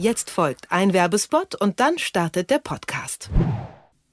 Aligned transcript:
Jetzt 0.00 0.30
folgt 0.30 0.70
ein 0.70 0.92
Werbespot 0.92 1.56
und 1.56 1.80
dann 1.80 1.98
startet 1.98 2.50
der 2.50 2.60
Podcast. 2.60 3.30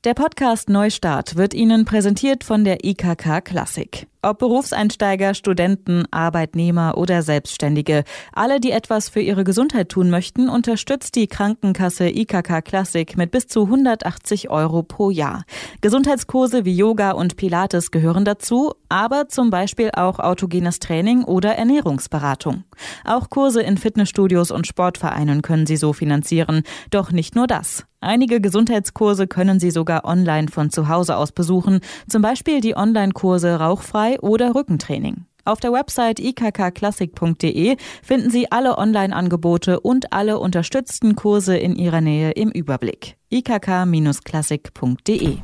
Der 0.03 0.15
Podcast 0.15 0.67
Neustart 0.67 1.35
wird 1.35 1.53
Ihnen 1.53 1.85
präsentiert 1.85 2.43
von 2.43 2.63
der 2.63 2.83
IKK 2.83 3.41
Klassik. 3.41 4.07
Ob 4.25 4.39
Berufseinsteiger, 4.39 5.35
Studenten, 5.35 6.05
Arbeitnehmer 6.09 6.97
oder 6.97 7.21
Selbstständige, 7.21 8.03
alle, 8.33 8.59
die 8.59 8.71
etwas 8.71 9.07
für 9.07 9.19
ihre 9.19 9.43
Gesundheit 9.43 9.89
tun 9.89 10.09
möchten, 10.09 10.49
unterstützt 10.49 11.15
die 11.15 11.27
Krankenkasse 11.27 12.09
IKK 12.09 12.63
Classic 12.63 13.15
mit 13.17 13.29
bis 13.29 13.45
zu 13.45 13.65
180 13.65 14.49
Euro 14.49 14.81
pro 14.81 15.11
Jahr. 15.11 15.43
Gesundheitskurse 15.81 16.65
wie 16.65 16.75
Yoga 16.75 17.11
und 17.11 17.37
Pilates 17.37 17.91
gehören 17.91 18.25
dazu, 18.25 18.73
aber 18.89 19.27
zum 19.27 19.51
Beispiel 19.51 19.91
auch 19.93 20.17
autogenes 20.17 20.79
Training 20.79 21.23
oder 21.23 21.53
Ernährungsberatung. 21.55 22.63
Auch 23.03 23.29
Kurse 23.29 23.61
in 23.61 23.77
Fitnessstudios 23.77 24.49
und 24.49 24.65
Sportvereinen 24.65 25.43
können 25.43 25.67
Sie 25.67 25.77
so 25.77 25.93
finanzieren. 25.93 26.63
Doch 26.89 27.11
nicht 27.11 27.35
nur 27.35 27.45
das. 27.45 27.85
Einige 28.05 28.39
Gesundheitskurse 28.39 29.25
können 29.25 29.59
Sie 29.59 29.71
sogar 29.71 30.05
online 30.05 30.47
von 30.47 30.69
zu 30.69 30.89
Hause 30.89 31.17
aus 31.17 31.31
besuchen, 31.31 31.79
zum 32.07 32.21
Beispiel 32.21 32.61
die 32.61 32.77
Online-Kurse 32.77 33.55
Rauchfrei 33.55 34.14
oder 34.21 34.55
Rückentraining. 34.55 35.25
Auf 35.45 35.59
der 35.59 35.71
Website 35.71 36.19
ikkklassik.de 36.19 37.77
finden 38.01 38.31
Sie 38.31 38.51
alle 38.51 38.79
Online-Angebote 38.79 39.79
und 39.79 40.11
alle 40.11 40.39
unterstützten 40.39 41.15
Kurse 41.15 41.55
in 41.55 41.75
Ihrer 41.75 42.01
Nähe 42.01 42.31
im 42.31 42.49
Überblick. 42.49 43.15
ikk-klassik.de 43.29 45.37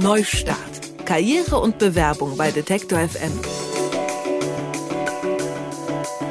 Neustart. 0.00 0.56
Karriere 1.04 1.58
und 1.58 1.78
Bewerbung 1.78 2.36
bei 2.36 2.52
Detektor 2.52 3.00
FM. 3.00 3.32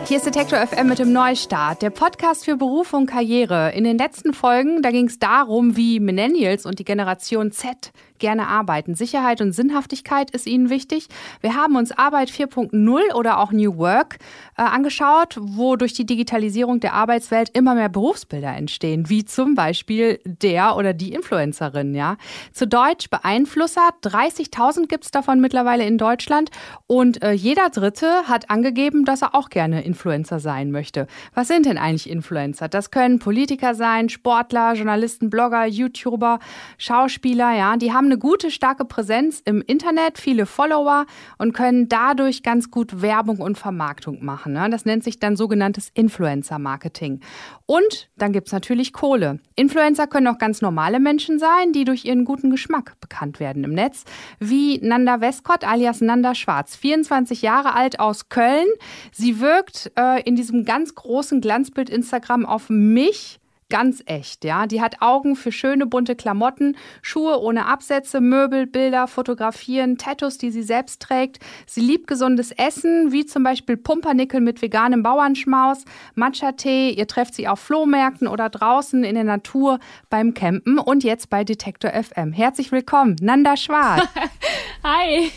Hier 0.09 0.17
ist 0.17 0.25
Detektor 0.25 0.65
FM 0.65 0.87
mit 0.87 0.97
dem 0.97 1.11
Neustart, 1.11 1.83
der 1.83 1.91
Podcast 1.91 2.45
für 2.45 2.57
Beruf 2.57 2.93
und 2.93 3.05
Karriere. 3.05 3.73
In 3.73 3.83
den 3.83 3.99
letzten 3.99 4.33
Folgen, 4.33 4.81
da 4.81 4.89
ging 4.89 5.05
es 5.05 5.19
darum, 5.19 5.75
wie 5.75 5.99
Millennials 5.99 6.65
und 6.65 6.79
die 6.79 6.83
Generation 6.83 7.51
Z 7.51 7.91
gerne 8.19 8.47
arbeiten. 8.47 8.95
Sicherheit 8.95 9.41
und 9.41 9.53
Sinnhaftigkeit 9.53 10.31
ist 10.31 10.47
ihnen 10.47 10.69
wichtig. 10.69 11.07
Wir 11.41 11.55
haben 11.55 11.75
uns 11.75 11.91
Arbeit 11.91 12.29
4.0 12.29 13.13
oder 13.13 13.39
auch 13.39 13.51
New 13.51 13.77
Work 13.77 14.17
äh, 14.57 14.61
angeschaut, 14.61 15.37
wo 15.39 15.75
durch 15.75 15.93
die 15.93 16.05
Digitalisierung 16.05 16.79
der 16.79 16.93
Arbeitswelt 16.93 17.49
immer 17.49 17.75
mehr 17.75 17.89
Berufsbilder 17.89 18.55
entstehen, 18.55 19.09
wie 19.09 19.25
zum 19.25 19.55
Beispiel 19.55 20.19
der 20.25 20.75
oder 20.75 20.93
die 20.93 21.13
Influencerin. 21.13 21.95
Ja, 21.95 22.17
zu 22.53 22.67
Deutsch 22.67 23.09
Beeinflusser. 23.09 23.89
30.000 24.03 24.87
gibt 24.87 25.05
es 25.05 25.11
davon 25.11 25.39
mittlerweile 25.39 25.85
in 25.85 25.97
Deutschland 25.97 26.51
und 26.87 27.21
äh, 27.23 27.31
jeder 27.31 27.69
Dritte 27.69 28.23
hat 28.27 28.49
angegeben, 28.49 29.05
dass 29.05 29.21
er 29.21 29.35
auch 29.35 29.49
gerne 29.49 29.83
Influencer 29.83 30.39
sein 30.39 30.71
möchte. 30.71 31.07
Was 31.33 31.47
sind 31.47 31.65
denn 31.65 31.77
eigentlich 31.77 32.09
Influencer? 32.09 32.67
Das 32.67 32.91
können 32.91 33.19
Politiker 33.19 33.75
sein, 33.75 34.09
Sportler, 34.09 34.73
Journalisten, 34.73 35.29
Blogger, 35.29 35.65
YouTuber, 35.65 36.39
Schauspieler. 36.77 37.55
Ja, 37.55 37.77
die 37.77 37.93
haben 37.93 38.08
eine 38.09 38.17
gute, 38.17 38.49
starke 38.49 38.85
Präsenz 38.85 39.41
im 39.45 39.61
Internet, 39.61 40.17
viele 40.17 40.45
Follower 40.45 41.05
und 41.37 41.53
können 41.53 41.87
dadurch 41.87 42.43
ganz 42.43 42.71
gut 42.71 43.01
Werbung 43.01 43.37
und 43.37 43.57
Vermarktung 43.57 44.25
machen. 44.25 44.53
Ne? 44.53 44.69
Das 44.69 44.85
nennt 44.85 45.03
sich 45.03 45.19
dann 45.19 45.35
sogenanntes 45.35 45.89
Influencer-Marketing. 45.93 47.21
Und 47.65 48.09
dann 48.17 48.33
gibt 48.33 48.47
es 48.47 48.53
natürlich 48.53 48.93
Kohle. 48.93 49.39
Influencer 49.55 50.07
können 50.07 50.27
auch 50.27 50.39
ganz 50.39 50.61
normale 50.61 50.99
Menschen 50.99 51.37
sein, 51.37 51.71
die 51.71 51.85
durch 51.85 52.05
ihren 52.05 52.25
guten 52.25 52.49
Geschmack 52.49 52.99
bekannt 52.99 53.39
werden 53.39 53.63
im 53.63 53.73
Netz, 53.73 54.05
wie 54.39 54.79
Nanda 54.79 55.21
Westcott 55.21 55.63
alias 55.63 56.01
Nanda 56.01 56.33
Schwarz, 56.33 56.75
24 56.75 57.43
Jahre 57.43 57.73
alt 57.75 57.99
aus 57.99 58.29
Köln. 58.29 58.67
Sie 59.11 59.39
wirkt 59.39 59.91
äh, 59.97 60.21
in 60.23 60.35
diesem 60.35 60.65
ganz 60.65 60.95
großen 60.95 61.41
Glanzbild 61.41 61.89
Instagram 61.89 62.45
auf 62.45 62.69
mich 62.69 63.39
ganz 63.69 64.03
echt, 64.05 64.43
ja. 64.43 64.67
Die 64.67 64.81
hat 64.81 65.01
Augen 65.01 65.35
für 65.35 65.51
schöne 65.51 65.85
bunte 65.85 66.15
Klamotten, 66.15 66.75
Schuhe 67.01 67.39
ohne 67.39 67.65
Absätze, 67.65 68.21
Möbel, 68.21 68.67
Bilder, 68.67 69.07
Fotografieren, 69.07 69.97
Tattoos, 69.97 70.37
die 70.37 70.51
sie 70.51 70.63
selbst 70.63 71.01
trägt. 71.01 71.39
Sie 71.65 71.81
liebt 71.81 72.07
gesundes 72.07 72.51
Essen, 72.51 73.11
wie 73.11 73.25
zum 73.25 73.43
Beispiel 73.43 73.77
Pumpernickel 73.77 74.41
mit 74.41 74.61
veganem 74.61 75.03
Bauernschmaus, 75.03 75.85
Matcha-Tee. 76.15 76.91
Ihr 76.91 77.07
trefft 77.07 77.35
sie 77.35 77.47
auf 77.47 77.59
Flohmärkten 77.59 78.27
oder 78.27 78.49
draußen 78.49 79.03
in 79.03 79.15
der 79.15 79.23
Natur 79.23 79.79
beim 80.09 80.33
Campen 80.33 80.79
und 80.79 81.03
jetzt 81.03 81.29
bei 81.29 81.43
Detektor 81.43 81.91
FM. 81.91 82.33
Herzlich 82.33 82.71
willkommen, 82.71 83.15
Nanda 83.21 83.55
Schwarz. 83.55 84.07
Hi. 84.83 85.31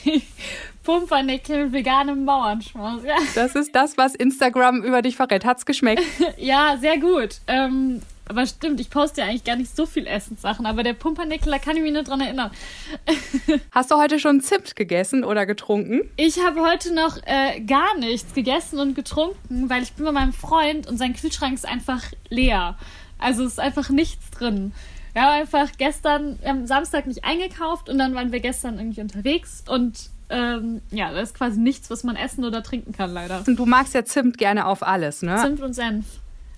Pumpernickel 0.82 1.64
mit 1.64 1.72
veganem 1.72 2.26
Bauernschmaus. 2.26 3.04
Ja. 3.04 3.16
Das 3.34 3.54
ist 3.54 3.75
das, 3.75 3.97
was 3.97 4.14
Instagram 4.14 4.82
über 4.82 5.03
dich 5.03 5.16
verrät. 5.16 5.44
Hat's 5.44 5.66
geschmeckt? 5.66 6.03
ja, 6.37 6.76
sehr 6.81 6.99
gut. 6.99 7.41
Ähm, 7.47 8.03
aber 8.28 8.47
stimmt, 8.47 8.81
ich 8.81 8.91
poste 8.91 9.21
ja 9.21 9.27
eigentlich 9.27 9.44
gar 9.44 9.56
nicht 9.56 9.75
so 9.75 9.87
viel 9.87 10.06
Essenssachen, 10.06 10.66
aber 10.66 10.83
der 10.83 10.94
Pumpernickel, 10.94 11.50
da 11.53 11.59
kann 11.59 11.77
ich 11.77 11.83
mich 11.83 11.93
nur 11.93 12.03
dran 12.03 12.21
erinnern. 12.21 12.50
Hast 13.71 13.91
du 13.91 13.97
heute 13.97 14.19
schon 14.19 14.41
Zimt 14.41 14.77
gegessen 14.77 15.25
oder 15.25 15.44
getrunken? 15.47 16.03
Ich 16.16 16.38
habe 16.44 16.61
heute 16.62 16.94
noch 16.94 17.19
äh, 17.25 17.61
gar 17.61 17.97
nichts 17.99 18.32
gegessen 18.34 18.78
und 18.78 18.94
getrunken, 18.94 19.69
weil 19.69 19.82
ich 19.82 19.93
bin 19.94 20.05
bei 20.05 20.12
meinem 20.12 20.32
Freund 20.32 20.87
und 20.87 20.99
sein 20.99 21.15
Kühlschrank 21.15 21.55
ist 21.55 21.66
einfach 21.66 22.03
leer. 22.28 22.77
Also 23.19 23.44
ist 23.44 23.61
einfach 23.61 23.91
nichts 23.91 24.31
drin. 24.31 24.72
Wir 25.12 25.22
haben 25.22 25.41
einfach 25.43 25.72
gestern, 25.77 26.38
wir 26.41 26.49
haben 26.49 26.66
Samstag 26.66 27.06
nicht 27.06 27.25
eingekauft 27.25 27.88
und 27.88 27.99
dann 27.99 28.15
waren 28.15 28.32
wir 28.32 28.41
gestern 28.41 28.78
irgendwie 28.78 29.03
unterwegs 29.03 29.62
und 29.69 30.11
ähm, 30.31 30.81
ja, 30.91 31.12
das 31.12 31.31
ist 31.31 31.34
quasi 31.34 31.61
nichts, 31.61 31.91
was 31.91 32.05
man 32.05 32.16
essen 32.16 32.44
oder 32.44 32.62
trinken 32.62 32.93
kann, 32.93 33.12
leider. 33.12 33.44
Und 33.47 33.59
du 33.59 33.66
magst 33.66 33.93
ja 33.94 34.05
Zimt 34.05 34.38
gerne 34.38 34.66
auf 34.66 34.82
alles, 34.82 35.21
ne? 35.21 35.37
Zimt 35.43 35.61
und 35.61 35.75
Senf. 35.75 36.06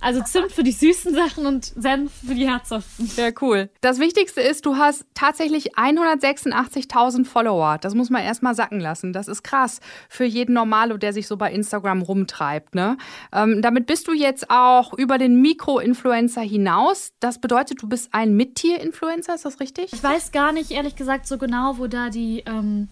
Also 0.05 0.21
Zimt 0.23 0.53
für 0.53 0.63
die 0.63 0.73
süßen 0.73 1.15
Sachen 1.15 1.47
und 1.47 1.65
Senf 1.65 2.13
für 2.27 2.35
die 2.35 2.47
herzhaften. 2.47 3.11
Ja, 3.17 3.31
cool. 3.41 3.71
Das 3.81 3.99
Wichtigste 3.99 4.43
ist, 4.43 4.67
du 4.67 4.77
hast 4.77 5.07
tatsächlich 5.15 5.79
186.000 5.79 7.25
Follower. 7.25 7.79
Das 7.81 7.95
muss 7.95 8.11
man 8.11 8.23
erstmal 8.23 8.55
sacken 8.55 8.81
lassen. 8.81 9.15
Das 9.15 9.29
ist 9.29 9.43
krass 9.43 9.81
für 10.11 10.25
jeden 10.25 10.53
Normalo, 10.53 10.99
der 10.99 11.15
sich 11.15 11.27
so 11.27 11.39
bei 11.39 11.51
Instagram 11.51 12.03
rumtreibt. 12.03 12.75
Ne? 12.75 12.99
Ähm, 13.33 13.63
damit 13.63 13.87
bist 13.87 14.07
du 14.07 14.13
jetzt 14.13 14.51
auch 14.51 14.93
über 14.93 15.17
den 15.17 15.41
Mikro-Influencer 15.41 16.43
hinaus. 16.43 17.13
Das 17.21 17.39
bedeutet, 17.39 17.81
du 17.81 17.89
bist 17.89 18.11
ein 18.13 18.37
Mittier-Influencer, 18.37 19.35
ist 19.37 19.47
das 19.47 19.59
richtig? 19.59 19.91
Ich 19.91 20.03
weiß 20.03 20.33
gar 20.33 20.53
nicht, 20.53 20.71
ehrlich 20.71 20.97
gesagt, 20.97 21.27
so 21.27 21.39
genau, 21.39 21.79
wo 21.79 21.87
da 21.87 22.11
die 22.11 22.43
ähm, 22.45 22.89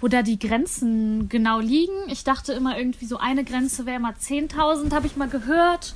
wo 0.00 0.08
da 0.08 0.22
die 0.22 0.38
Grenzen 0.38 1.28
genau 1.28 1.60
liegen. 1.60 1.94
Ich 2.08 2.24
dachte 2.24 2.52
immer 2.52 2.76
irgendwie 2.76 3.06
so 3.06 3.16
eine 3.16 3.44
Grenze 3.44 3.86
wäre 3.86 3.96
immer 3.96 4.12
10.000, 4.12 4.92
habe 4.92 5.06
ich 5.06 5.16
mal 5.16 5.28
gehört. 5.28 5.94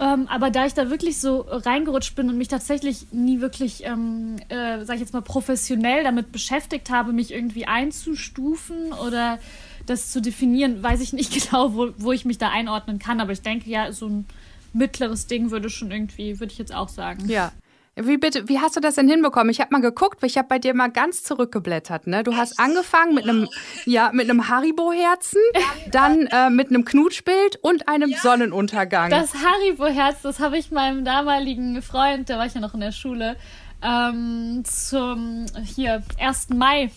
Ähm, 0.00 0.28
aber 0.28 0.50
da 0.50 0.66
ich 0.66 0.74
da 0.74 0.90
wirklich 0.90 1.18
so 1.18 1.40
reingerutscht 1.48 2.14
bin 2.14 2.28
und 2.28 2.38
mich 2.38 2.48
tatsächlich 2.48 3.06
nie 3.10 3.40
wirklich, 3.40 3.84
ähm, 3.84 4.36
äh, 4.48 4.84
sag 4.84 4.94
ich 4.94 5.00
jetzt 5.00 5.12
mal, 5.12 5.22
professionell 5.22 6.04
damit 6.04 6.30
beschäftigt 6.30 6.90
habe, 6.90 7.12
mich 7.12 7.32
irgendwie 7.32 7.66
einzustufen 7.66 8.92
oder 8.92 9.38
das 9.86 10.12
zu 10.12 10.20
definieren, 10.20 10.82
weiß 10.82 11.00
ich 11.00 11.12
nicht 11.12 11.32
genau, 11.50 11.74
wo, 11.74 11.90
wo 11.96 12.12
ich 12.12 12.24
mich 12.24 12.38
da 12.38 12.50
einordnen 12.50 12.98
kann. 12.98 13.20
Aber 13.20 13.32
ich 13.32 13.42
denke, 13.42 13.68
ja, 13.68 13.92
so 13.92 14.06
ein 14.06 14.26
mittleres 14.72 15.26
Ding 15.26 15.50
würde 15.50 15.70
schon 15.70 15.90
irgendwie, 15.90 16.38
würde 16.38 16.52
ich 16.52 16.58
jetzt 16.58 16.74
auch 16.74 16.88
sagen. 16.88 17.28
Ja. 17.28 17.52
Wie 18.00 18.16
bitte, 18.16 18.48
wie 18.48 18.60
hast 18.60 18.76
du 18.76 18.80
das 18.80 18.94
denn 18.94 19.08
hinbekommen? 19.08 19.50
Ich 19.50 19.60
habe 19.60 19.70
mal 19.72 19.80
geguckt, 19.80 20.22
ich 20.22 20.38
habe 20.38 20.48
bei 20.48 20.58
dir 20.58 20.74
mal 20.74 20.90
ganz 20.90 21.22
zurückgeblättert. 21.24 22.06
Ne? 22.06 22.22
Du 22.22 22.36
hast 22.36 22.58
angefangen 22.58 23.14
mit 23.14 23.24
einem, 23.24 23.48
ja, 23.86 24.10
mit 24.12 24.30
einem 24.30 24.48
Haribo-Herzen, 24.48 25.40
dann 25.90 26.26
äh, 26.26 26.50
mit 26.50 26.68
einem 26.68 26.84
Knutschbild 26.84 27.56
und 27.56 27.88
einem 27.88 28.10
ja. 28.10 28.18
Sonnenuntergang. 28.18 29.10
Das 29.10 29.34
Haribo-Herz, 29.34 30.22
das 30.22 30.38
habe 30.40 30.58
ich 30.58 30.70
meinem 30.70 31.04
damaligen 31.04 31.82
Freund, 31.82 32.28
der 32.28 32.38
war 32.38 32.46
ich 32.46 32.54
ja 32.54 32.60
noch 32.60 32.74
in 32.74 32.80
der 32.80 32.92
Schule, 32.92 33.36
ähm, 33.82 34.62
zum 34.64 35.46
hier 35.64 36.02
1. 36.18 36.50
Mai 36.50 36.90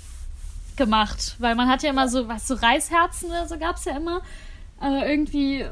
gemacht, 0.77 1.35
weil 1.39 1.55
man 1.55 1.67
hat 1.67 1.83
ja 1.83 1.89
immer 1.89 2.07
so, 2.07 2.27
was 2.27 2.47
so 2.47 2.55
Reisherzen 2.55 3.29
oder 3.29 3.47
so 3.47 3.57
gab 3.57 3.75
es 3.75 3.85
ja 3.85 3.95
immer. 3.95 4.21
Aber 4.81 5.07
irgendwie 5.07 5.63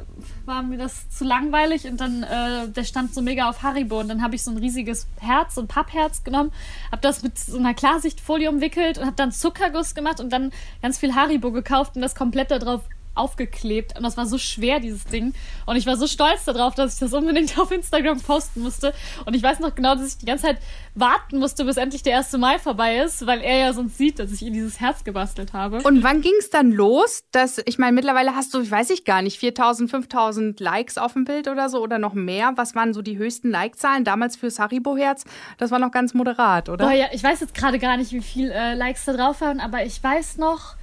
war 0.46 0.62
mir 0.62 0.78
das 0.78 1.10
zu 1.10 1.24
langweilig 1.24 1.86
und 1.86 2.00
dann, 2.00 2.22
äh, 2.22 2.70
der 2.70 2.84
stand 2.84 3.12
so 3.12 3.24
mega 3.24 3.50
auf 3.50 3.64
Haribo 3.64 4.00
und 4.00 4.08
dann 4.08 4.22
habe 4.22 4.36
ich 4.36 4.44
so 4.44 4.52
ein 4.52 4.58
riesiges 4.58 5.08
Herz, 5.20 5.56
so 5.56 5.62
ein 5.62 5.68
Pappherz 5.68 6.24
genommen, 6.24 6.52
habe 6.92 7.02
das 7.02 7.24
mit 7.24 7.38
so 7.40 7.58
einer 7.58 7.74
Klarsichtfolie 7.74 8.50
umwickelt 8.50 9.00
und 9.00 9.06
habe 9.06 9.16
dann 9.16 9.32
Zuckerguss 9.32 9.96
gemacht 9.96 10.20
und 10.20 10.32
dann 10.32 10.52
ganz 10.84 11.00
viel 11.00 11.16
Haribo 11.16 11.52
gekauft 11.52 11.96
und 11.96 12.04
das 12.04 12.14
komplett 12.14 12.52
da 12.52 12.60
drauf 12.60 12.84
aufgeklebt. 13.16 13.98
Und 13.98 14.04
das 14.04 14.18
war 14.18 14.26
so 14.26 14.38
schwer, 14.38 14.80
dieses 14.80 15.06
Ding. 15.06 15.34
Und 15.66 15.76
ich 15.76 15.86
war 15.86 15.98
so 15.98 16.08
stolz 16.08 16.46
darauf, 16.46 16.76
dass 16.76 16.94
ich 16.94 17.00
das 17.00 17.14
unbedingt 17.14 17.58
auf 17.60 17.72
Instagram 17.72 18.20
posten 18.22 18.62
musste. 18.62 18.94
Und 19.26 19.36
ich 19.36 19.44
weiß 19.44 19.60
noch 19.60 19.76
genau, 19.76 19.96
dass 19.96 20.08
ich 20.08 20.18
die 20.18 20.26
ganze 20.26 20.46
Zeit 20.46 20.58
warten 20.96 21.40
musste, 21.40 21.66
bis 21.66 21.78
endlich 21.78 22.04
der 22.04 22.18
1. 22.18 22.34
Mai 22.34 22.60
vorbei 22.60 22.98
ist, 22.98 23.26
weil 23.26 23.42
er 23.42 23.58
ja 23.58 23.74
sonst 23.74 23.98
sieht, 23.98 24.20
dass 24.20 24.32
ich 24.32 24.42
ihm 24.42 24.54
dieses 24.54 24.80
Herz 24.80 25.04
gebastelt 25.04 25.54
habe. 25.54 25.78
Und 25.84 26.04
wann 26.04 26.22
ging 26.22 26.34
es 26.40 26.50
dann 26.50 26.72
los? 26.72 27.24
Dass, 27.32 27.62
ich 27.66 27.78
meine, 27.78 27.94
mittlerweile 27.94 28.36
hast 28.36 28.54
du, 28.54 28.62
ich 28.62 28.72
weiß 28.72 28.90
ich 28.90 29.06
gar 29.06 29.22
nicht, 29.22 29.40
4000, 29.40 29.90
5000 29.90 30.60
Likes 30.60 30.98
auf 30.98 31.14
dem 31.14 31.26
Bild 31.26 31.48
oder 31.48 31.70
so 31.70 31.82
oder 31.82 32.00
noch 32.00 32.14
mehr. 32.14 32.54
Was 32.56 32.76
waren 32.76 32.94
so 32.94 33.02
die 33.02 33.18
höchsten 33.18 33.50
Like-Zahlen 33.50 34.04
damals 34.04 34.36
fürs 34.36 34.60
Haribo-Herz? 34.60 35.26
Das 35.58 35.72
war 35.72 35.80
noch 35.80 35.92
ganz 35.92 36.14
moderat, 36.14 36.70
oder? 36.70 36.88
Oh 36.88 36.92
ja, 36.92 37.08
ich 37.12 37.24
weiß 37.24 37.40
jetzt 37.42 37.54
gerade 37.54 37.80
gar 37.80 37.98
nicht, 37.98 38.12
wie 38.12 38.22
viel 38.22 38.52
äh, 38.52 38.74
Likes 38.74 39.06
da 39.06 39.14
drauf 39.14 39.42
waren, 39.42 39.60
aber 39.60 39.84
ich 39.86 40.04
weiß 40.04 40.38
noch, 40.38 40.76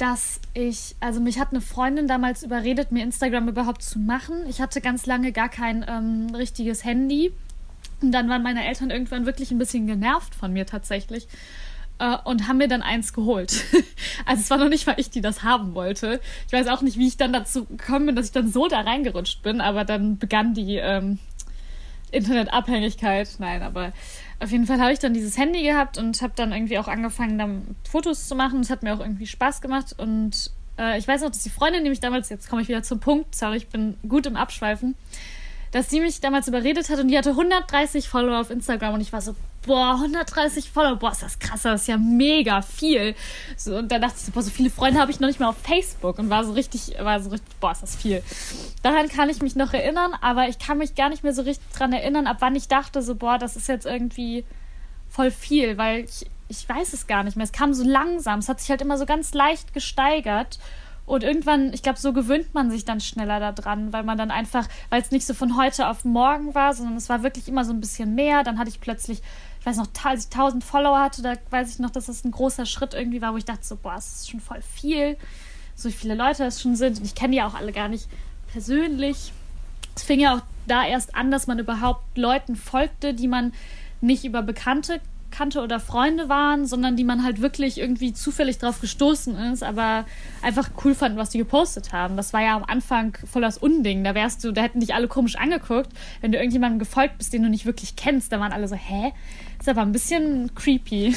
dass 0.00 0.40
ich, 0.54 0.96
also 1.00 1.20
mich 1.20 1.38
hat 1.38 1.50
eine 1.50 1.60
Freundin 1.60 2.08
damals 2.08 2.42
überredet, 2.42 2.90
mir 2.90 3.02
Instagram 3.02 3.48
überhaupt 3.48 3.82
zu 3.82 3.98
machen. 3.98 4.46
Ich 4.48 4.62
hatte 4.62 4.80
ganz 4.80 5.04
lange 5.04 5.30
gar 5.30 5.50
kein 5.50 5.84
ähm, 5.86 6.34
richtiges 6.34 6.84
Handy. 6.84 7.32
Und 8.00 8.12
dann 8.12 8.30
waren 8.30 8.42
meine 8.42 8.66
Eltern 8.66 8.90
irgendwann 8.90 9.26
wirklich 9.26 9.50
ein 9.50 9.58
bisschen 9.58 9.86
genervt 9.86 10.34
von 10.34 10.54
mir 10.54 10.64
tatsächlich 10.64 11.28
äh, 11.98 12.16
und 12.24 12.48
haben 12.48 12.56
mir 12.56 12.68
dann 12.68 12.80
eins 12.80 13.12
geholt. 13.12 13.62
also 14.24 14.40
es 14.40 14.48
war 14.48 14.56
noch 14.56 14.70
nicht 14.70 14.86
weil 14.86 14.98
ich, 14.98 15.10
die 15.10 15.20
das 15.20 15.42
haben 15.42 15.74
wollte. 15.74 16.18
Ich 16.46 16.52
weiß 16.54 16.68
auch 16.68 16.80
nicht, 16.80 16.96
wie 16.96 17.08
ich 17.08 17.18
dann 17.18 17.34
dazu 17.34 17.66
gekommen 17.66 18.06
bin, 18.06 18.16
dass 18.16 18.26
ich 18.26 18.32
dann 18.32 18.50
so 18.50 18.68
da 18.68 18.80
reingerutscht 18.80 19.42
bin, 19.42 19.60
aber 19.60 19.84
dann 19.84 20.16
begann 20.16 20.54
die 20.54 20.76
ähm, 20.76 21.18
Internetabhängigkeit. 22.10 23.28
Nein, 23.38 23.62
aber 23.62 23.92
auf 24.40 24.50
jeden 24.50 24.66
Fall 24.66 24.80
habe 24.80 24.92
ich 24.92 24.98
dann 24.98 25.12
dieses 25.12 25.36
Handy 25.36 25.62
gehabt 25.62 25.98
und 25.98 26.22
habe 26.22 26.32
dann 26.34 26.52
irgendwie 26.52 26.78
auch 26.78 26.88
angefangen, 26.88 27.38
dann 27.38 27.76
Fotos 27.88 28.26
zu 28.26 28.34
machen. 28.34 28.60
Es 28.60 28.70
hat 28.70 28.82
mir 28.82 28.94
auch 28.94 29.00
irgendwie 29.00 29.26
Spaß 29.26 29.60
gemacht 29.60 29.94
und 29.98 30.50
äh, 30.78 30.98
ich 30.98 31.06
weiß 31.06 31.22
auch, 31.22 31.28
dass 31.28 31.42
die 31.42 31.50
Freundin, 31.50 31.84
die 31.84 31.90
mich 31.90 32.00
damals, 32.00 32.30
jetzt 32.30 32.48
komme 32.48 32.62
ich 32.62 32.68
wieder 32.68 32.82
zum 32.82 33.00
Punkt, 33.00 33.34
sorry, 33.34 33.58
ich 33.58 33.68
bin 33.68 33.96
gut 34.08 34.26
im 34.26 34.36
Abschweifen, 34.36 34.94
dass 35.72 35.90
sie 35.90 36.00
mich 36.00 36.20
damals 36.20 36.48
überredet 36.48 36.88
hat 36.88 36.98
und 36.98 37.08
die 37.08 37.18
hatte 37.18 37.30
130 37.30 38.08
Follower 38.08 38.40
auf 38.40 38.50
Instagram 38.50 38.94
und 38.94 39.02
ich 39.02 39.12
war 39.12 39.20
so, 39.20 39.36
boah, 39.66 39.94
130 39.94 40.70
Follower, 40.70 40.96
boah, 40.96 41.12
ist 41.12 41.22
das 41.22 41.38
krass, 41.38 41.62
das 41.62 41.82
ist 41.82 41.86
ja 41.88 41.98
mega 41.98 42.62
viel. 42.62 43.14
So, 43.56 43.76
und 43.76 43.92
dann 43.92 44.00
dachte 44.00 44.14
ich 44.16 44.24
so, 44.24 44.32
boah, 44.32 44.42
so 44.42 44.50
viele 44.50 44.70
Freunde 44.70 45.00
habe 45.00 45.10
ich 45.10 45.20
noch 45.20 45.28
nicht 45.28 45.40
mal 45.40 45.48
auf 45.48 45.58
Facebook 45.58 46.18
und 46.18 46.30
war 46.30 46.44
so 46.44 46.52
richtig, 46.52 46.94
war 46.98 47.20
so 47.20 47.30
richtig, 47.30 47.58
boah, 47.60 47.72
ist 47.72 47.82
das 47.82 47.96
viel. 47.96 48.22
Daran 48.82 49.08
kann 49.08 49.28
ich 49.28 49.42
mich 49.42 49.56
noch 49.56 49.72
erinnern, 49.72 50.12
aber 50.20 50.48
ich 50.48 50.58
kann 50.58 50.78
mich 50.78 50.94
gar 50.94 51.08
nicht 51.08 51.22
mehr 51.22 51.34
so 51.34 51.42
richtig 51.42 51.66
dran 51.72 51.92
erinnern, 51.92 52.26
ab 52.26 52.38
wann 52.40 52.56
ich 52.56 52.68
dachte 52.68 53.02
so, 53.02 53.14
boah, 53.14 53.38
das 53.38 53.56
ist 53.56 53.68
jetzt 53.68 53.86
irgendwie 53.86 54.44
voll 55.08 55.30
viel, 55.30 55.76
weil 55.76 56.04
ich, 56.04 56.26
ich 56.48 56.68
weiß 56.68 56.92
es 56.92 57.06
gar 57.06 57.24
nicht 57.24 57.36
mehr. 57.36 57.44
Es 57.44 57.52
kam 57.52 57.74
so 57.74 57.84
langsam, 57.84 58.38
es 58.38 58.48
hat 58.48 58.60
sich 58.60 58.70
halt 58.70 58.80
immer 58.80 58.96
so 58.96 59.06
ganz 59.06 59.34
leicht 59.34 59.74
gesteigert 59.74 60.58
und 61.10 61.24
irgendwann, 61.24 61.72
ich 61.72 61.82
glaube, 61.82 61.98
so 61.98 62.12
gewöhnt 62.12 62.54
man 62.54 62.70
sich 62.70 62.84
dann 62.84 63.00
schneller 63.00 63.52
daran, 63.52 63.92
weil 63.92 64.04
man 64.04 64.16
dann 64.16 64.30
einfach, 64.30 64.68
weil 64.90 65.02
es 65.02 65.10
nicht 65.10 65.26
so 65.26 65.34
von 65.34 65.56
heute 65.56 65.88
auf 65.88 66.04
morgen 66.04 66.54
war, 66.54 66.72
sondern 66.72 66.96
es 66.96 67.08
war 67.08 67.24
wirklich 67.24 67.48
immer 67.48 67.64
so 67.64 67.72
ein 67.72 67.80
bisschen 67.80 68.14
mehr. 68.14 68.44
Dann 68.44 68.60
hatte 68.60 68.70
ich 68.70 68.80
plötzlich, 68.80 69.20
ich 69.60 69.66
weiß 69.66 69.76
noch, 69.76 69.88
als 70.04 70.24
ich 70.24 70.32
1000 70.32 70.64
Follower 70.64 70.98
hatte, 70.98 71.20
da 71.22 71.34
weiß 71.50 71.70
ich 71.70 71.78
noch, 71.80 71.90
dass 71.90 72.06
das 72.06 72.24
ein 72.24 72.30
großer 72.30 72.64
Schritt 72.64 72.94
irgendwie 72.94 73.20
war, 73.20 73.34
wo 73.34 73.36
ich 73.36 73.44
dachte 73.44 73.64
so, 73.64 73.76
boah, 73.76 73.94
das 73.94 74.22
ist 74.22 74.30
schon 74.30 74.40
voll 74.40 74.62
viel. 74.62 75.18
So 75.76 75.90
viele 75.90 76.14
Leute 76.14 76.44
es 76.44 76.62
schon 76.62 76.76
sind. 76.76 76.98
Und 76.98 77.04
ich 77.04 77.14
kenne 77.14 77.34
die 77.34 77.42
auch 77.42 77.54
alle 77.54 77.72
gar 77.72 77.88
nicht 77.88 78.08
persönlich. 78.52 79.32
Es 79.94 80.02
fing 80.02 80.18
ja 80.18 80.36
auch 80.36 80.42
da 80.66 80.86
erst 80.86 81.14
an, 81.14 81.30
dass 81.30 81.46
man 81.46 81.58
überhaupt 81.58 82.16
Leuten 82.16 82.56
folgte, 82.56 83.12
die 83.12 83.28
man 83.28 83.52
nicht 84.00 84.24
über 84.24 84.40
Bekannte 84.40 85.00
kannte 85.30 85.60
oder 85.60 85.80
Freunde 85.80 86.28
waren, 86.28 86.66
sondern 86.66 86.96
die 86.96 87.04
man 87.04 87.24
halt 87.24 87.40
wirklich 87.40 87.78
irgendwie 87.78 88.12
zufällig 88.12 88.58
drauf 88.58 88.80
gestoßen 88.80 89.36
ist, 89.52 89.62
aber 89.62 90.04
einfach 90.42 90.70
cool 90.84 90.94
fand, 90.94 91.16
was 91.16 91.30
die 91.30 91.38
gepostet 91.38 91.92
haben. 91.92 92.16
Das 92.16 92.32
war 92.32 92.42
ja 92.42 92.56
am 92.56 92.64
Anfang 92.64 93.16
voll 93.30 93.42
das 93.42 93.58
Unding. 93.58 94.04
Da 94.04 94.14
wärst 94.14 94.44
du, 94.44 94.52
da 94.52 94.62
hätten 94.62 94.80
dich 94.80 94.94
alle 94.94 95.08
komisch 95.08 95.36
angeguckt, 95.36 95.90
wenn 96.20 96.32
du 96.32 96.38
irgendjemandem 96.38 96.78
gefolgt 96.78 97.18
bist, 97.18 97.32
den 97.32 97.42
du 97.42 97.48
nicht 97.48 97.66
wirklich 97.66 97.96
kennst. 97.96 98.32
Da 98.32 98.40
waren 98.40 98.52
alle 98.52 98.68
so, 98.68 98.76
hä? 98.76 99.12
ist 99.60 99.68
aber 99.68 99.82
ein 99.82 99.92
bisschen 99.92 100.54
creepy. 100.54 101.14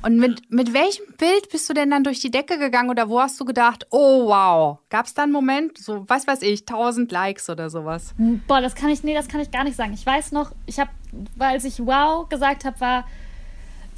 Und 0.00 0.18
mit, 0.18 0.50
mit 0.50 0.72
welchem 0.72 1.04
Bild 1.16 1.48
bist 1.50 1.68
du 1.68 1.74
denn 1.74 1.90
dann 1.90 2.04
durch 2.04 2.20
die 2.20 2.30
Decke 2.30 2.58
gegangen 2.58 2.88
oder 2.88 3.08
wo 3.08 3.20
hast 3.20 3.38
du 3.40 3.44
gedacht, 3.44 3.86
oh 3.90 4.28
wow, 4.28 4.78
gab 4.90 5.06
es 5.06 5.14
da 5.14 5.24
einen 5.24 5.32
Moment, 5.32 5.76
so 5.76 6.04
was 6.08 6.26
weiß 6.26 6.42
ich, 6.42 6.60
1000 6.60 7.10
Likes 7.10 7.50
oder 7.50 7.68
sowas? 7.68 8.14
Boah, 8.46 8.60
das 8.60 8.76
kann 8.76 8.90
ich, 8.90 9.02
nee, 9.02 9.14
das 9.14 9.26
kann 9.26 9.40
ich 9.40 9.50
gar 9.50 9.64
nicht 9.64 9.76
sagen. 9.76 9.92
Ich 9.92 10.06
weiß 10.06 10.30
noch, 10.32 10.52
ich 10.66 10.78
habe, 10.78 10.90
als 11.40 11.64
ich 11.64 11.84
wow 11.84 12.28
gesagt 12.28 12.64
habe, 12.64 12.80
war 12.80 13.04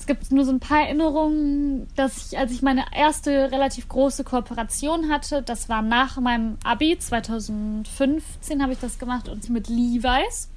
es 0.00 0.06
gibt 0.06 0.32
nur 0.32 0.46
so 0.46 0.50
ein 0.50 0.60
paar 0.60 0.80
Erinnerungen, 0.80 1.86
dass 1.94 2.32
ich, 2.32 2.38
als 2.38 2.52
ich 2.52 2.62
meine 2.62 2.84
erste 2.96 3.52
relativ 3.52 3.86
große 3.86 4.24
Kooperation 4.24 5.10
hatte, 5.10 5.42
das 5.42 5.68
war 5.68 5.82
nach 5.82 6.18
meinem 6.18 6.56
Abi, 6.64 6.98
2015 6.98 8.62
habe 8.62 8.72
ich 8.72 8.78
das 8.78 8.98
gemacht 8.98 9.28
und 9.28 9.50
mit 9.50 9.68
Levi's, 9.68 10.48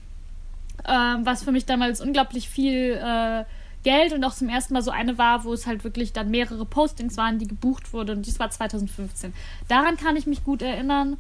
äh, 0.86 0.92
was 0.92 1.44
für 1.44 1.52
mich 1.52 1.66
damals 1.66 2.00
unglaublich 2.00 2.48
viel 2.48 2.94
äh, 2.94 3.44
Geld 3.84 4.14
und 4.14 4.24
auch 4.24 4.34
zum 4.34 4.48
ersten 4.48 4.76
Mal 4.76 4.82
so 4.82 4.92
eine 4.92 5.18
war, 5.18 5.44
wo 5.44 5.52
es 5.52 5.68
halt 5.68 5.84
wirklich 5.84 6.14
dann 6.14 6.32
mehrere 6.32 6.64
Postings 6.64 7.18
waren, 7.18 7.38
die 7.38 7.48
gebucht 7.48 7.92
wurden 7.92 8.18
und 8.18 8.26
dies 8.26 8.40
war 8.40 8.50
2015. 8.50 9.34
Daran 9.68 9.98
kann 9.98 10.16
ich 10.16 10.26
mich 10.26 10.46
gut 10.46 10.62
erinnern. 10.62 11.18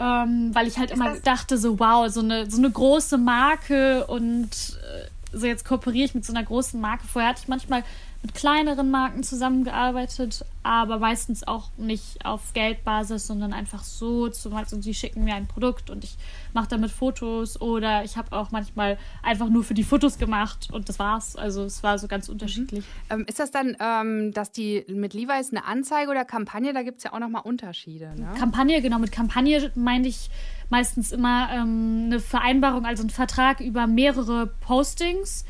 Ähm, 0.00 0.50
weil 0.52 0.66
ich 0.66 0.76
halt 0.76 0.90
immer 0.90 1.20
dachte, 1.20 1.56
so 1.56 1.78
wow, 1.78 2.08
so 2.10 2.18
eine, 2.18 2.50
so 2.50 2.58
eine 2.58 2.68
große 2.68 3.16
Marke 3.16 4.04
und 4.08 4.48
äh, 4.50 5.08
so 5.34 5.46
jetzt 5.46 5.64
kooperiere 5.64 6.06
ich 6.06 6.14
mit 6.14 6.24
so 6.24 6.32
einer 6.32 6.44
großen 6.44 6.80
Marke. 6.80 7.06
Vorher 7.06 7.30
hatte 7.30 7.42
ich 7.42 7.48
manchmal 7.48 7.84
mit 8.24 8.32
kleineren 8.32 8.90
Marken 8.90 9.22
zusammengearbeitet, 9.22 10.46
aber 10.62 10.98
meistens 10.98 11.46
auch 11.46 11.68
nicht 11.76 12.24
auf 12.24 12.54
Geldbasis, 12.54 13.26
sondern 13.26 13.52
einfach 13.52 13.84
so, 13.84 14.30
zum 14.30 14.52
Beispiel, 14.52 14.82
sie 14.82 14.94
schicken 14.94 15.24
mir 15.24 15.34
ein 15.34 15.46
Produkt 15.46 15.90
und 15.90 16.04
ich 16.04 16.16
mache 16.54 16.68
damit 16.68 16.90
Fotos 16.90 17.60
oder 17.60 18.02
ich 18.02 18.16
habe 18.16 18.34
auch 18.34 18.50
manchmal 18.50 18.96
einfach 19.22 19.50
nur 19.50 19.62
für 19.62 19.74
die 19.74 19.84
Fotos 19.84 20.16
gemacht 20.16 20.70
und 20.72 20.88
das 20.88 20.98
war's. 20.98 21.36
Also 21.36 21.64
es 21.64 21.82
war 21.82 21.98
so 21.98 22.08
ganz 22.08 22.30
unterschiedlich. 22.30 22.86
Mhm. 23.10 23.14
Ähm, 23.14 23.24
ist 23.28 23.40
das 23.40 23.50
dann, 23.50 23.76
ähm, 23.78 24.32
dass 24.32 24.50
die 24.50 24.86
mit 24.88 25.12
Levi's 25.12 25.50
eine 25.50 25.66
Anzeige 25.66 26.10
oder 26.10 26.24
Kampagne, 26.24 26.72
da 26.72 26.82
gibt 26.82 26.98
es 26.98 27.04
ja 27.04 27.12
auch 27.12 27.18
nochmal 27.18 27.42
Unterschiede. 27.44 28.14
Ne? 28.16 28.32
Kampagne, 28.38 28.80
genau, 28.80 28.98
mit 28.98 29.12
Kampagne 29.12 29.70
meine 29.74 30.08
ich 30.08 30.30
meistens 30.70 31.12
immer 31.12 31.50
ähm, 31.52 32.04
eine 32.06 32.20
Vereinbarung, 32.20 32.86
also 32.86 33.02
ein 33.02 33.10
Vertrag 33.10 33.60
über 33.60 33.86
mehrere 33.86 34.46
Postings 34.46 35.44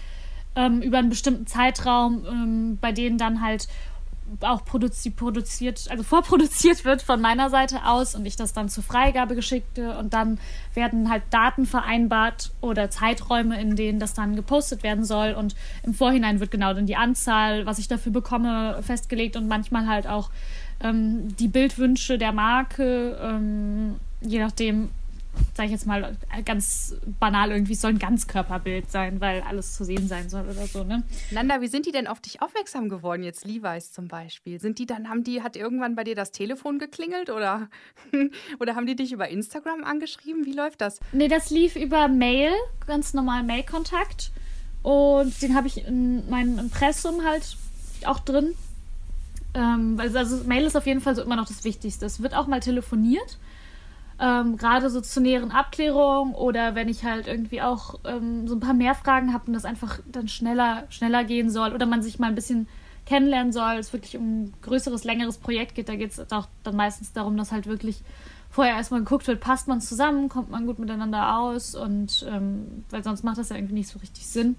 ähm, 0.56 0.82
über 0.82 0.98
einen 0.98 1.10
bestimmten 1.10 1.46
Zeitraum, 1.46 2.24
ähm, 2.26 2.78
bei 2.80 2.92
denen 2.92 3.18
dann 3.18 3.40
halt 3.40 3.68
auch 4.40 4.64
produzi 4.64 5.10
produziert, 5.10 5.86
also 5.90 6.02
vorproduziert 6.02 6.84
wird 6.84 7.02
von 7.02 7.20
meiner 7.20 7.50
Seite 7.50 7.84
aus 7.84 8.14
und 8.14 8.26
ich 8.26 8.36
das 8.36 8.52
dann 8.52 8.68
zur 8.68 8.82
Freigabe 8.82 9.34
geschickte 9.34 9.96
und 9.98 10.14
dann 10.14 10.38
werden 10.74 11.10
halt 11.10 11.22
Daten 11.30 11.66
vereinbart 11.66 12.52
oder 12.60 12.90
Zeiträume, 12.90 13.60
in 13.60 13.76
denen 13.76 14.00
das 14.00 14.14
dann 14.14 14.36
gepostet 14.36 14.82
werden 14.82 15.04
soll. 15.04 15.32
Und 15.32 15.54
im 15.82 15.94
Vorhinein 15.94 16.40
wird 16.40 16.50
genau 16.50 16.72
dann 16.74 16.86
die 16.86 16.96
Anzahl, 16.96 17.66
was 17.66 17.78
ich 17.78 17.88
dafür 17.88 18.12
bekomme, 18.12 18.82
festgelegt 18.82 19.36
und 19.36 19.48
manchmal 19.48 19.86
halt 19.86 20.06
auch 20.06 20.30
ähm, 20.80 21.34
die 21.36 21.48
Bildwünsche 21.48 22.18
der 22.18 22.32
Marke, 22.32 23.18
ähm, 23.22 23.96
je 24.20 24.40
nachdem, 24.40 24.90
sage 25.54 25.66
ich 25.66 25.72
jetzt 25.72 25.86
mal 25.86 26.16
ganz 26.44 26.96
banal, 27.20 27.52
irgendwie 27.52 27.76
soll 27.76 27.92
ein 27.92 27.98
Ganzkörperbild 27.98 28.90
sein, 28.90 29.20
weil 29.20 29.40
alles 29.42 29.76
zu 29.76 29.84
sehen 29.84 30.08
sein 30.08 30.28
soll 30.28 30.42
oder 30.42 30.66
so, 30.66 30.82
ne? 30.82 31.04
Nanda, 31.30 31.60
wie 31.60 31.68
sind 31.68 31.86
die 31.86 31.92
denn 31.92 32.08
auf 32.08 32.20
dich 32.20 32.42
aufmerksam 32.42 32.88
geworden, 32.88 33.22
jetzt 33.22 33.44
Levi's 33.44 33.92
zum 33.92 34.08
Beispiel? 34.08 34.60
Sind 34.60 34.80
die 34.80 34.86
dann, 34.86 35.08
haben 35.08 35.22
die, 35.22 35.42
hat 35.42 35.54
irgendwann 35.56 35.94
bei 35.94 36.02
dir 36.02 36.16
das 36.16 36.32
Telefon 36.32 36.80
geklingelt 36.80 37.30
oder, 37.30 37.68
oder 38.58 38.74
haben 38.74 38.86
die 38.86 38.96
dich 38.96 39.12
über 39.12 39.28
Instagram 39.28 39.84
angeschrieben? 39.84 40.44
Wie 40.44 40.52
läuft 40.52 40.80
das? 40.80 40.98
Nee, 41.12 41.28
das 41.28 41.50
lief 41.50 41.76
über 41.76 42.08
Mail, 42.08 42.50
ganz 42.86 43.14
normal 43.14 43.44
Mail-Kontakt. 43.44 44.32
Und 44.82 45.40
den 45.40 45.54
habe 45.54 45.68
ich 45.68 45.86
in 45.86 46.28
meinem 46.28 46.58
Impressum 46.58 47.24
halt 47.24 47.56
auch 48.04 48.18
drin. 48.18 48.54
Ähm, 49.54 49.98
also 50.00 50.44
Mail 50.44 50.64
ist 50.64 50.76
auf 50.76 50.86
jeden 50.86 51.00
Fall 51.00 51.14
so 51.14 51.22
immer 51.22 51.36
noch 51.36 51.46
das 51.46 51.64
Wichtigste. 51.64 52.04
Es 52.04 52.20
wird 52.22 52.34
auch 52.34 52.48
mal 52.48 52.60
telefoniert 52.60 53.38
ähm, 54.20 54.56
Gerade 54.56 54.90
so 54.90 55.00
zur 55.00 55.22
näheren 55.22 55.50
Abklärung 55.50 56.34
oder 56.34 56.74
wenn 56.74 56.88
ich 56.88 57.04
halt 57.04 57.26
irgendwie 57.26 57.62
auch 57.62 57.98
ähm, 58.04 58.46
so 58.46 58.54
ein 58.54 58.60
paar 58.60 58.74
mehr 58.74 58.94
Fragen 58.94 59.32
habe 59.32 59.48
und 59.48 59.54
das 59.54 59.64
einfach 59.64 59.98
dann 60.06 60.28
schneller, 60.28 60.84
schneller 60.88 61.24
gehen 61.24 61.50
soll 61.50 61.72
oder 61.72 61.86
man 61.86 62.02
sich 62.02 62.18
mal 62.18 62.28
ein 62.28 62.36
bisschen 62.36 62.68
kennenlernen 63.06 63.52
soll, 63.52 63.74
es 63.74 63.92
wirklich 63.92 64.16
um 64.16 64.44
ein 64.44 64.54
größeres, 64.62 65.04
längeres 65.04 65.38
Projekt 65.38 65.74
geht, 65.74 65.88
da 65.88 65.96
geht 65.96 66.12
es 66.12 66.32
auch 66.32 66.46
dann 66.62 66.76
meistens 66.76 67.12
darum, 67.12 67.36
dass 67.36 67.52
halt 67.52 67.66
wirklich 67.66 68.02
vorher 68.50 68.76
erstmal 68.76 69.00
geguckt 69.00 69.26
wird, 69.26 69.40
passt 69.40 69.66
man 69.66 69.80
zusammen, 69.80 70.28
kommt 70.28 70.48
man 70.48 70.64
gut 70.64 70.78
miteinander 70.78 71.38
aus 71.38 71.74
und 71.74 72.24
ähm, 72.30 72.84
weil 72.90 73.02
sonst 73.02 73.24
macht 73.24 73.38
das 73.38 73.48
ja 73.48 73.56
irgendwie 73.56 73.74
nicht 73.74 73.88
so 73.88 73.98
richtig 73.98 74.26
Sinn. 74.26 74.54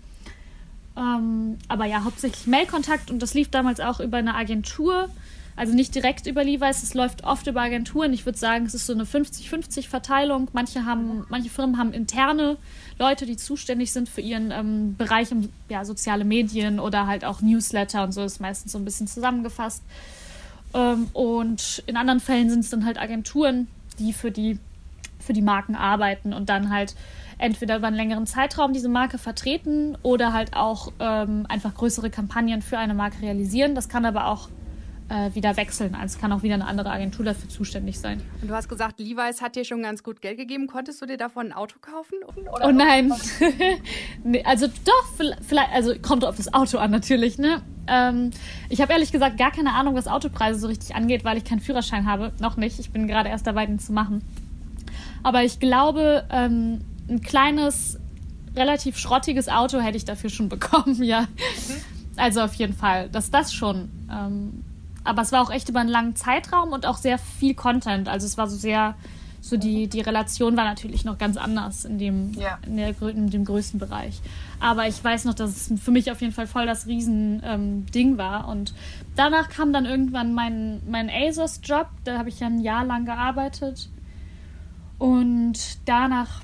Ähm, 0.97 1.57
aber 1.69 1.85
ja, 1.85 2.03
hauptsächlich 2.03 2.45
Mailkontakt 2.45 3.09
und 3.09 3.21
das 3.21 3.33
lief 3.33 3.49
damals 3.49 3.79
auch 3.79 4.01
über 4.01 4.17
eine 4.17 4.35
Agentur 4.35 5.09
also 5.55 5.73
nicht 5.73 5.95
direkt 5.95 6.27
über 6.27 6.43
Levi's, 6.43 6.83
es 6.83 6.93
läuft 6.93 7.23
oft 7.23 7.47
über 7.47 7.61
Agenturen. 7.61 8.11
Ich 8.11 8.25
würde 8.25 8.37
sagen, 8.37 8.65
es 8.65 8.73
ist 8.73 8.85
so 8.85 8.93
eine 8.93 9.03
50-50 9.03 9.87
Verteilung. 9.87 10.49
Manche 10.51 10.85
haben, 10.85 11.25
manche 11.29 11.49
Firmen 11.49 11.77
haben 11.77 11.93
interne 11.93 12.57
Leute, 12.99 13.25
die 13.25 13.37
zuständig 13.37 13.93
sind 13.93 14.09
für 14.09 14.21
ihren 14.21 14.51
ähm, 14.51 14.95
Bereich 14.97 15.31
im, 15.31 15.49
ja, 15.69 15.85
soziale 15.85 16.25
Medien 16.25 16.79
oder 16.79 17.07
halt 17.07 17.23
auch 17.23 17.41
Newsletter 17.41 18.03
und 18.03 18.11
so 18.11 18.23
ist 18.23 18.41
meistens 18.41 18.73
so 18.73 18.77
ein 18.77 18.85
bisschen 18.85 19.07
zusammengefasst. 19.07 19.81
Ähm, 20.73 21.07
und 21.13 21.83
in 21.87 21.95
anderen 21.95 22.19
Fällen 22.19 22.49
sind 22.49 22.59
es 22.59 22.69
dann 22.69 22.85
halt 22.85 22.99
Agenturen, 22.99 23.67
die 23.97 24.11
für 24.11 24.31
die 24.31 24.59
für 25.19 25.33
die 25.33 25.41
Marken 25.41 25.75
arbeiten 25.75 26.33
und 26.33 26.49
dann 26.49 26.69
halt 26.69 26.95
entweder 27.37 27.77
über 27.77 27.87
einen 27.87 27.95
längeren 27.95 28.27
Zeitraum 28.27 28.73
diese 28.73 28.89
Marke 28.89 29.17
vertreten 29.17 29.97
oder 30.03 30.33
halt 30.33 30.55
auch 30.55 30.91
ähm, 30.99 31.45
einfach 31.49 31.73
größere 31.73 32.09
Kampagnen 32.09 32.61
für 32.61 32.77
eine 32.77 32.93
Marke 32.93 33.21
realisieren. 33.21 33.73
Das 33.73 33.89
kann 33.89 34.05
aber 34.05 34.27
auch 34.27 34.49
äh, 35.09 35.33
wieder 35.35 35.55
wechseln. 35.57 35.95
Also 35.95 36.19
kann 36.19 36.31
auch 36.31 36.43
wieder 36.43 36.55
eine 36.55 36.65
andere 36.65 36.89
Agentur 36.89 37.25
dafür 37.25 37.49
zuständig 37.49 37.99
sein. 37.99 38.21
Und 38.41 38.49
du 38.49 38.53
hast 38.53 38.69
gesagt, 38.69 38.99
Levi's 38.99 39.41
hat 39.41 39.55
dir 39.55 39.63
schon 39.63 39.83
ganz 39.83 40.03
gut 40.03 40.21
Geld 40.21 40.37
gegeben. 40.37 40.67
Konntest 40.67 41.01
du 41.01 41.05
dir 41.05 41.17
davon 41.17 41.47
ein 41.47 41.53
Auto 41.53 41.77
kaufen? 41.79 42.15
Oder 42.25 42.67
oh 42.67 42.71
nein. 42.71 43.13
nee, 44.23 44.43
also 44.43 44.67
doch, 44.67 45.27
vielleicht, 45.41 45.71
also 45.73 45.93
kommt 46.01 46.25
auf 46.25 46.37
das 46.37 46.53
Auto 46.53 46.77
an 46.77 46.91
natürlich, 46.91 47.37
ne? 47.37 47.61
Ähm, 47.87 48.31
ich 48.69 48.81
habe 48.81 48.93
ehrlich 48.93 49.11
gesagt 49.11 49.37
gar 49.37 49.51
keine 49.51 49.73
Ahnung, 49.73 49.95
was 49.95 50.07
Autopreise 50.07 50.59
so 50.59 50.67
richtig 50.67 50.95
angeht, 50.95 51.23
weil 51.23 51.37
ich 51.37 51.43
keinen 51.43 51.59
Führerschein 51.59 52.07
habe. 52.07 52.31
Noch 52.39 52.57
nicht. 52.57 52.79
Ich 52.79 52.89
bin 52.91 53.07
gerade 53.07 53.29
erst 53.29 53.45
dabei, 53.45 53.65
den 53.67 53.79
zu 53.79 53.93
machen. 53.93 54.23
Aber 55.21 55.43
ich 55.43 55.59
glaube, 55.59 56.25
ähm, 56.31 56.81
ein 57.07 57.21
kleines, 57.21 57.99
relativ 58.55 58.97
schrottiges 58.97 59.49
Auto 59.49 59.79
hätte 59.79 59.97
ich 59.97 60.05
dafür 60.05 60.31
schon 60.31 60.49
bekommen, 60.49 61.03
ja. 61.03 61.21
Mhm. 61.21 61.27
Also 62.17 62.41
auf 62.41 62.53
jeden 62.55 62.73
Fall, 62.73 63.09
dass 63.09 63.29
das 63.29 63.53
schon. 63.53 63.89
Ähm, 64.11 64.63
aber 65.05 65.21
es 65.21 65.31
war 65.31 65.41
auch 65.41 65.51
echt 65.51 65.69
über 65.69 65.79
einen 65.79 65.89
langen 65.89 66.15
Zeitraum 66.15 66.73
und 66.73 66.85
auch 66.85 66.97
sehr 66.97 67.17
viel 67.17 67.53
Content. 67.53 68.09
Also 68.09 68.25
es 68.25 68.37
war 68.37 68.47
so 68.47 68.57
sehr, 68.57 68.95
so 69.39 69.55
die, 69.55 69.87
die 69.87 70.01
Relation 70.01 70.57
war 70.57 70.65
natürlich 70.65 71.05
noch 71.05 71.17
ganz 71.17 71.37
anders 71.37 71.85
in 71.85 71.99
dem, 71.99 72.33
ja. 72.33 72.57
in, 72.65 72.77
der, 72.77 72.99
in 73.01 73.29
dem 73.29 73.45
größten 73.45 73.79
Bereich. 73.79 74.19
Aber 74.59 74.87
ich 74.87 75.01
weiß 75.01 75.25
noch, 75.25 75.35
dass 75.35 75.69
es 75.69 75.81
für 75.81 75.91
mich 75.91 76.11
auf 76.11 76.21
jeden 76.21 76.33
Fall 76.33 76.47
voll 76.47 76.65
das 76.65 76.87
Riesending 76.87 78.11
ähm, 78.11 78.17
war. 78.17 78.47
Und 78.47 78.73
danach 79.15 79.49
kam 79.49 79.71
dann 79.71 79.85
irgendwann 79.85 80.33
mein, 80.33 80.81
mein 80.89 81.09
ASOS-Job. 81.09 81.87
Da 82.03 82.17
habe 82.17 82.29
ich 82.29 82.39
ja 82.39 82.47
ein 82.47 82.59
Jahr 82.59 82.83
lang 82.83 83.05
gearbeitet. 83.05 83.89
Und 84.97 85.59
danach 85.85 86.41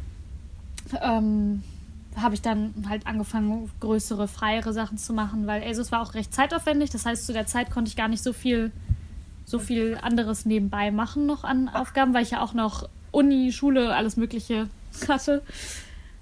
ähm, 1.01 1.63
habe 2.15 2.35
ich 2.35 2.41
dann 2.41 2.73
halt 2.89 3.07
angefangen, 3.07 3.71
größere, 3.79 4.27
freiere 4.27 4.73
Sachen 4.73 4.97
zu 4.97 5.13
machen, 5.13 5.47
weil 5.47 5.63
ASUS 5.63 5.91
war 5.91 6.01
auch 6.01 6.13
recht 6.13 6.33
zeitaufwendig. 6.33 6.89
Das 6.89 7.05
heißt, 7.05 7.25
zu 7.25 7.33
der 7.33 7.45
Zeit 7.45 7.71
konnte 7.71 7.89
ich 7.89 7.95
gar 7.95 8.07
nicht 8.07 8.23
so 8.23 8.33
viel, 8.33 8.71
so 9.45 9.59
viel 9.59 9.97
anderes 10.01 10.45
nebenbei 10.45 10.91
machen 10.91 11.25
noch 11.25 11.43
an 11.43 11.69
Aufgaben, 11.69 12.13
weil 12.13 12.23
ich 12.23 12.31
ja 12.31 12.41
auch 12.41 12.53
noch 12.53 12.89
Uni, 13.11 13.51
Schule, 13.51 13.95
alles 13.95 14.17
Mögliche 14.17 14.69
hatte. 15.07 15.41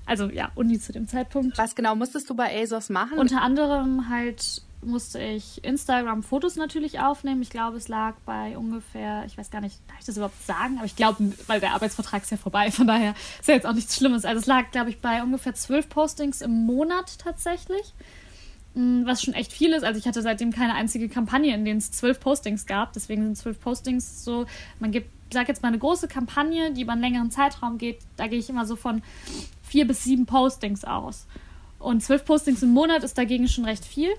Also 0.06 0.30
ja, 0.30 0.52
Uni 0.56 0.80
zu 0.80 0.92
dem 0.92 1.08
Zeitpunkt. 1.08 1.58
Was 1.58 1.76
genau 1.76 1.96
musstest 1.96 2.30
du 2.30 2.36
bei 2.36 2.62
ASOS 2.62 2.90
machen? 2.90 3.20
Unter 3.20 3.42
anderem 3.42 4.10
halt 4.10 4.64
musste 4.82 5.20
ich 5.20 5.64
Instagram-Fotos 5.64 6.56
natürlich 6.56 7.00
aufnehmen. 7.00 7.42
Ich 7.42 7.50
glaube, 7.50 7.78
es 7.78 7.88
lag 7.88 8.16
bei 8.26 8.58
ungefähr, 8.58 9.24
ich 9.26 9.38
weiß 9.38 9.52
gar 9.52 9.62
nicht, 9.62 9.76
darf 9.88 10.00
ich 10.00 10.06
das 10.06 10.16
überhaupt 10.16 10.42
sagen? 10.46 10.78
Aber 10.78 10.86
ich 10.86 10.96
glaube, 10.96 11.34
weil 11.48 11.60
der 11.60 11.74
Arbeitsvertrag 11.74 12.24
ist 12.24 12.32
ja 12.32 12.38
vorbei, 12.38 12.72
von 12.72 12.88
daher 12.88 13.14
ist 13.40 13.48
ja 13.48 13.56
jetzt 13.56 13.66
auch 13.66 13.74
nichts 13.74 13.96
Schlimmes. 13.96 14.26
Also 14.26 14.40
es 14.40 14.46
lag, 14.46 14.72
glaube 14.72 14.90
ich, 14.90 15.00
bei 15.00 15.22
ungefähr 15.22 15.54
zwölf 15.54 15.90
Postings 15.90 16.42
im 16.42 16.66
Monat 16.66 17.20
tatsächlich. 17.20 17.94
Mm, 18.76 19.06
was 19.06 19.22
schon 19.24 19.34
echt 19.34 19.52
viel 19.52 19.74
ist. 19.74 19.84
Also 19.84 20.00
ich 20.00 20.08
hatte 20.08 20.22
seitdem 20.22 20.52
keine 20.52 20.76
einzige 20.76 21.10
Kampagne, 21.10 21.54
in 21.54 21.66
denen 21.66 21.80
es 21.80 21.92
zwölf 21.92 22.20
Postings 22.20 22.66
gab. 22.66 22.94
Deswegen 22.94 23.24
sind 23.24 23.38
zwölf 23.38 23.60
Postings 23.60 24.24
so, 24.24 24.46
man 24.80 24.92
gibt, 24.92 25.10
sag 25.34 25.48
jetzt 25.48 25.62
mal 25.62 25.70
eine 25.70 25.80
große 25.80 26.08
Kampagne, 26.08 26.72
die 26.72 26.84
über 26.84 26.94
einen 26.94 27.02
längeren 27.02 27.32
Zeitraum 27.32 27.78
geht. 27.78 28.00
Da 28.16 28.28
gehe 28.28 28.40
ich 28.40 28.50
immer 28.50 28.66
so 28.66 28.76
von 28.76 29.02
vier 29.64 29.86
bis 29.88 30.04
sieben 30.04 30.26
Postings 30.26 30.86
aus. 30.86 31.26
Und 31.80 32.04
zwölf 32.04 32.26
Postings 32.26 32.62
im 32.62 32.70
Monat 32.70 33.04
ist 33.04 33.18
dagegen 33.18 33.48
schon 33.48 33.66
recht 33.66 33.86
viel. 33.86 34.10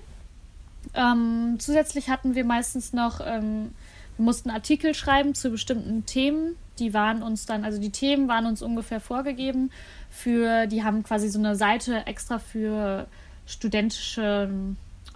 Ähm, 0.93 1.55
zusätzlich 1.59 2.09
hatten 2.09 2.35
wir 2.35 2.45
meistens 2.45 2.93
noch, 2.93 3.21
ähm, 3.23 3.71
wir 4.17 4.25
mussten 4.25 4.49
Artikel 4.49 4.93
schreiben 4.93 5.33
zu 5.33 5.49
bestimmten 5.49 6.05
Themen. 6.05 6.55
Die 6.79 6.93
waren 6.93 7.23
uns 7.23 7.45
dann, 7.45 7.63
also 7.63 7.79
die 7.79 7.91
Themen 7.91 8.27
waren 8.27 8.45
uns 8.45 8.61
ungefähr 8.61 8.99
vorgegeben. 8.99 9.71
Für, 10.09 10.67
die 10.67 10.83
haben 10.83 11.03
quasi 11.03 11.29
so 11.29 11.39
eine 11.39 11.55
Seite 11.55 12.05
extra 12.07 12.39
für 12.39 13.07
studentische, 13.45 14.49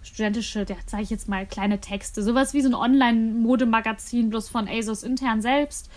studentische, 0.03 0.65
ja, 0.69 0.75
sage 0.85 1.03
ich 1.03 1.09
jetzt 1.09 1.27
mal, 1.27 1.45
kleine 1.45 1.79
Texte. 1.79 2.21
Sowas 2.21 2.53
wie 2.53 2.61
so 2.61 2.69
ein 2.69 2.75
Online-Modemagazin, 2.75 4.29
bloß 4.29 4.49
von 4.49 4.67
ASOS 4.67 5.03
intern 5.03 5.41
selbst. 5.41 5.89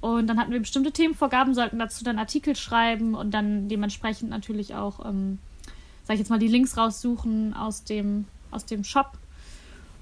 Und 0.00 0.28
dann 0.28 0.38
hatten 0.38 0.52
wir 0.52 0.60
bestimmte 0.60 0.92
Themenvorgaben, 0.92 1.54
sollten 1.54 1.78
dazu 1.78 2.04
dann 2.04 2.18
Artikel 2.18 2.56
schreiben 2.56 3.14
und 3.14 3.32
dann 3.32 3.68
dementsprechend 3.68 4.30
natürlich 4.30 4.74
auch, 4.74 5.04
ähm, 5.04 5.38
sage 6.04 6.14
ich 6.14 6.20
jetzt 6.20 6.30
mal, 6.30 6.38
die 6.38 6.48
Links 6.48 6.76
raussuchen 6.76 7.54
aus 7.54 7.84
dem 7.84 8.26
aus 8.50 8.64
dem 8.64 8.84
Shop. 8.84 9.12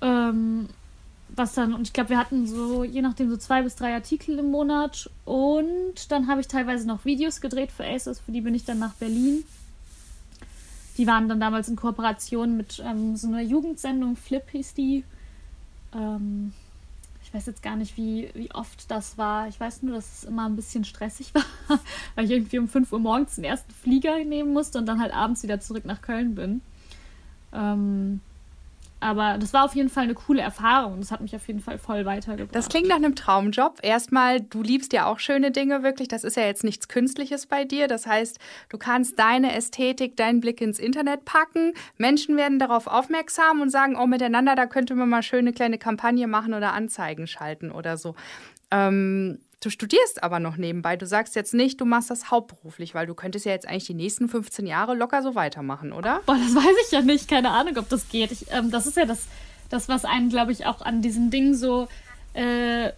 Ähm, 0.01 0.69
was 1.29 1.55
dann, 1.55 1.75
und 1.75 1.83
ich 1.83 1.93
glaube, 1.93 2.11
wir 2.11 2.19
hatten 2.19 2.47
so, 2.47 2.85
je 2.85 3.03
nachdem, 3.03 3.29
so 3.29 3.37
zwei 3.37 3.63
bis 3.63 3.77
drei 3.77 3.95
Artikel 3.95 4.39
im 4.39 4.51
Monat. 4.51 5.11
Und 5.25 6.11
dann 6.11 6.29
habe 6.29 6.41
ich 6.41 6.49
teilweise 6.49 6.87
noch 6.87 7.05
Videos 7.05 7.41
gedreht 7.41 7.73
für 7.73 7.85
ASOS, 7.85 8.21
für 8.21 8.33
die 8.33 8.41
bin 8.41 8.55
ich 8.55 8.65
dann 8.65 8.79
nach 8.79 8.95
Berlin. 8.95 9.45
Die 10.99 11.07
waren 11.07 11.29
dann 11.29 11.41
damals 11.41 11.69
in 11.69 11.77
Kooperation 11.77 12.57
mit 12.57 12.83
ähm, 12.85 13.17
so 13.17 13.29
einer 13.29 13.43
Jugendsendung, 13.43 14.17
Flip 14.17 14.49
hieß 14.51 14.75
die. 14.75 15.05
Ähm, 15.95 16.53
ich 17.23 17.35
weiß 17.35 17.47
jetzt 17.47 17.63
gar 17.63 17.77
nicht, 17.77 17.97
wie, 17.97 18.31
wie 18.35 18.53
oft 18.53 18.91
das 18.91 19.19
war. 19.19 19.49
Ich 19.49 19.59
weiß 19.59 19.83
nur, 19.83 19.97
dass 19.97 20.19
es 20.19 20.25
immer 20.25 20.47
ein 20.47 20.57
bisschen 20.57 20.85
stressig 20.85 21.35
war, 21.69 21.79
weil 22.15 22.25
ich 22.25 22.31
irgendwie 22.31 22.59
um 22.59 22.69
5 22.69 22.93
Uhr 22.93 23.01
morgens 23.01 23.35
den 23.35 23.45
ersten 23.45 23.73
Flieger 23.73 24.25
nehmen 24.25 24.53
musste 24.53 24.79
und 24.79 24.87
dann 24.87 25.01
halt 25.01 25.13
abends 25.13 25.43
wieder 25.43 25.61
zurück 25.61 25.85
nach 25.85 26.01
Köln 26.01 26.35
bin. 26.35 26.63
Ähm, 27.53 28.21
aber 29.07 29.39
das 29.39 29.53
war 29.53 29.65
auf 29.65 29.77
jeden 29.77 29.89
Fall 29.89 30.03
eine 30.03 30.15
coole 30.15 30.43
Erfahrung. 30.43 30.99
Das 30.99 31.13
hat 31.13 31.21
mich 31.21 31.37
auf 31.37 31.47
jeden 31.47 31.61
Fall 31.61 31.79
voll 31.79 32.05
weitergebracht. 32.05 32.57
Das 32.57 32.69
klingt 32.69 32.89
nach 32.89 32.97
einem 32.97 33.15
Traumjob. 33.15 33.79
Erstmal, 33.83 34.41
du 34.41 34.63
liebst 34.63 34.93
ja 34.93 35.07
auch 35.07 35.21
schöne 35.21 35.53
Dinge 35.53 35.85
wirklich. 35.85 36.09
Das 36.09 36.25
ist 36.25 36.37
ja 36.37 36.43
jetzt 36.43 36.65
nichts 36.65 36.89
Künstliches 36.89 37.47
bei 37.47 37.65
dir. 37.65 37.87
Das 37.87 38.09
heißt, 38.09 38.41
du 38.69 38.79
kannst 38.79 39.17
deine 39.21 39.55
Ästhetik, 39.55 40.17
deinen 40.17 40.41
Blick 40.41 40.61
ins 40.61 40.81
Internet 40.81 41.25
packen. 41.25 41.73
Menschen 41.99 42.37
werden 42.37 42.59
darauf 42.59 42.89
aufmerksam 42.89 43.61
und 43.61 43.71
sagen, 43.71 43.97
oh, 43.97 44.09
miteinander, 44.09 44.57
da 44.57 44.67
könnte 44.67 44.97
man 44.97 45.09
mal 45.09 45.23
schöne 45.23 45.53
kleine 45.53 45.79
Kampagne 45.79 46.27
machen 46.27 46.53
oder 46.53 46.73
Anzeigen 46.73 47.29
schalten 47.29 47.71
oder 47.71 47.97
so. 47.97 48.17
Ähm, 48.73 49.39
Du 49.67 49.71
studierst 49.71 50.23
aber 50.23 50.39
noch 50.39 50.57
nebenbei. 50.59 50.95
Du 50.95 51.09
sagst 51.09 51.35
jetzt 51.35 51.53
nicht, 51.53 51.81
du 51.81 51.87
machst 51.87 52.09
das 52.09 52.31
hauptberuflich, 52.31 52.95
weil 52.95 53.09
du 53.09 53.15
könntest 53.15 53.47
ja 53.47 53.51
jetzt 53.51 53.67
eigentlich 53.67 53.87
die 53.87 53.95
nächsten 53.95 54.29
15 54.29 54.65
Jahre 54.65 54.95
locker 54.95 55.25
so 55.25 55.35
weitermachen, 55.35 55.93
oder? 55.93 56.21
Boah, 56.25 56.37
das 56.37 56.55
weiß 56.55 56.77
ich 56.87 56.93
ja 56.93 57.01
nicht. 57.01 57.27
Keine 57.27 57.51
Ahnung, 57.51 57.77
ob 57.77 57.89
das 57.89 58.09
geht. 58.09 58.31
Ich, 58.31 58.47
ähm, 58.53 58.71
das 58.71 58.87
ist 58.87 58.97
ja 58.97 59.07
das, 59.07 59.25
das 59.69 59.89
was 59.89 60.05
einen, 60.05 60.29
glaube 60.29 60.53
ich, 60.53 60.67
auch 60.67 60.83
an 60.83 61.03
diesen 61.03 61.33
Dingen 61.33 61.57
so, 61.57 61.89
äh, 62.35 62.93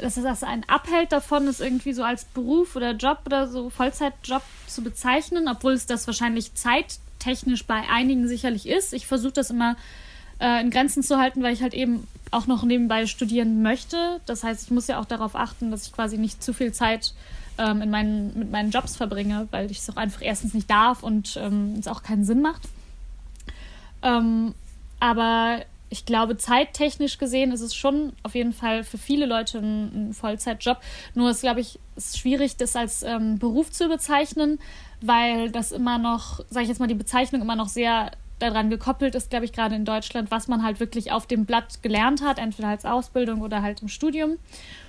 dass 0.00 0.14
das 0.14 0.42
einen 0.42 0.64
abhält 0.66 1.12
davon, 1.12 1.48
es 1.48 1.60
irgendwie 1.60 1.92
so 1.92 2.02
als 2.02 2.24
Beruf 2.24 2.76
oder 2.76 2.92
Job 2.92 3.18
oder 3.26 3.46
so 3.46 3.68
Vollzeitjob 3.68 4.40
zu 4.66 4.82
bezeichnen, 4.82 5.48
obwohl 5.48 5.74
es 5.74 5.84
das 5.84 6.06
wahrscheinlich 6.06 6.54
zeittechnisch 6.54 7.66
bei 7.66 7.82
einigen 7.90 8.26
sicherlich 8.26 8.66
ist. 8.66 8.94
Ich 8.94 9.06
versuche 9.06 9.32
das 9.32 9.50
immer 9.50 9.76
äh, 10.40 10.60
in 10.60 10.70
Grenzen 10.70 11.02
zu 11.02 11.18
halten, 11.18 11.42
weil 11.42 11.52
ich 11.52 11.62
halt 11.62 11.74
eben 11.74 12.06
auch 12.30 12.46
noch 12.46 12.62
nebenbei 12.62 13.06
studieren 13.06 13.62
möchte. 13.62 14.20
Das 14.26 14.42
heißt, 14.42 14.64
ich 14.64 14.70
muss 14.70 14.86
ja 14.86 15.00
auch 15.00 15.04
darauf 15.04 15.34
achten, 15.34 15.70
dass 15.70 15.86
ich 15.86 15.92
quasi 15.92 16.18
nicht 16.18 16.42
zu 16.42 16.52
viel 16.52 16.72
Zeit 16.72 17.14
ähm, 17.58 17.82
in 17.82 17.90
meinen, 17.90 18.38
mit 18.38 18.50
meinen 18.50 18.70
Jobs 18.70 18.96
verbringe, 18.96 19.48
weil 19.50 19.70
ich 19.70 19.78
es 19.78 19.90
auch 19.90 19.96
einfach 19.96 20.22
erstens 20.22 20.54
nicht 20.54 20.70
darf 20.70 21.02
und 21.02 21.38
ähm, 21.40 21.76
es 21.78 21.88
auch 21.88 22.02
keinen 22.02 22.24
Sinn 22.24 22.42
macht. 22.42 22.62
Ähm, 24.02 24.54
aber 25.00 25.62
ich 25.88 26.04
glaube, 26.04 26.36
zeittechnisch 26.36 27.18
gesehen 27.18 27.52
ist 27.52 27.60
es 27.60 27.74
schon 27.74 28.12
auf 28.22 28.34
jeden 28.34 28.52
Fall 28.52 28.82
für 28.82 28.98
viele 28.98 29.26
Leute 29.26 29.58
ein, 29.58 30.10
ein 30.10 30.14
Vollzeitjob. 30.14 30.78
Nur 31.14 31.30
ist, 31.30 31.42
glaube 31.42 31.60
ich, 31.60 31.78
ist 31.96 32.18
schwierig, 32.18 32.56
das 32.56 32.74
als 32.74 33.02
ähm, 33.02 33.38
Beruf 33.38 33.70
zu 33.70 33.88
bezeichnen, 33.88 34.58
weil 35.00 35.50
das 35.50 35.72
immer 35.72 35.98
noch, 35.98 36.40
sage 36.50 36.64
ich 36.64 36.68
jetzt 36.68 36.80
mal, 36.80 36.88
die 36.88 36.94
Bezeichnung 36.94 37.40
immer 37.40 37.56
noch 37.56 37.68
sehr 37.68 38.10
daran 38.38 38.70
gekoppelt 38.70 39.14
ist, 39.14 39.30
glaube 39.30 39.44
ich, 39.44 39.52
gerade 39.52 39.74
in 39.74 39.84
Deutschland, 39.84 40.30
was 40.30 40.48
man 40.48 40.62
halt 40.62 40.80
wirklich 40.80 41.12
auf 41.12 41.26
dem 41.26 41.46
Blatt 41.46 41.82
gelernt 41.82 42.22
hat, 42.22 42.38
entweder 42.38 42.68
als 42.68 42.84
Ausbildung 42.84 43.40
oder 43.40 43.62
halt 43.62 43.82
im 43.82 43.88
Studium. 43.88 44.38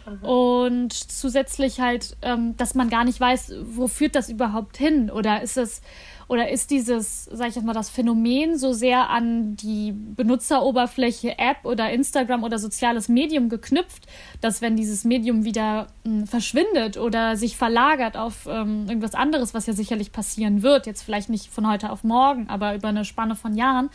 Mhm. 0.05 0.23
Und 0.23 0.93
zusätzlich 0.93 1.79
halt, 1.79 2.17
ähm, 2.21 2.57
dass 2.57 2.75
man 2.75 2.89
gar 2.89 3.05
nicht 3.05 3.19
weiß, 3.19 3.53
wo 3.63 3.87
führt 3.87 4.15
das 4.15 4.29
überhaupt 4.29 4.77
hin? 4.77 5.09
Oder 5.09 5.41
ist 5.41 5.57
es 5.57 5.81
oder 6.27 6.49
ist 6.49 6.71
dieses, 6.71 7.25
sag 7.25 7.49
ich 7.49 7.55
jetzt 7.55 7.63
mal, 7.63 7.73
das 7.73 7.89
Phänomen 7.89 8.57
so 8.57 8.73
sehr 8.73 9.09
an 9.09 9.55
die 9.55 9.93
Benutzeroberfläche 9.93 11.39
App 11.39 11.63
oder 11.63 11.89
Instagram 11.89 12.43
oder 12.43 12.59
soziales 12.59 13.07
Medium 13.07 13.47
geknüpft, 13.47 14.07
dass 14.41 14.61
wenn 14.61 14.75
dieses 14.75 15.05
Medium 15.05 15.45
wieder 15.45 15.87
mh, 16.03 16.19
hm, 16.19 16.27
verschwindet 16.27 16.97
oder 16.97 17.37
sich 17.37 17.55
verlagert 17.55 18.17
auf 18.17 18.45
ähm, 18.49 18.85
irgendwas 18.89 19.15
anderes, 19.15 19.53
was 19.53 19.67
ja 19.67 19.73
sicherlich 19.73 20.11
passieren 20.11 20.63
wird, 20.63 20.85
jetzt 20.85 21.01
vielleicht 21.01 21.29
nicht 21.29 21.47
von 21.47 21.69
heute 21.69 21.91
auf 21.91 22.03
morgen, 22.03 22.49
aber 22.49 22.75
über 22.75 22.89
eine 22.89 23.05
Spanne 23.05 23.35
von 23.35 23.55
Jahren, 23.55 23.89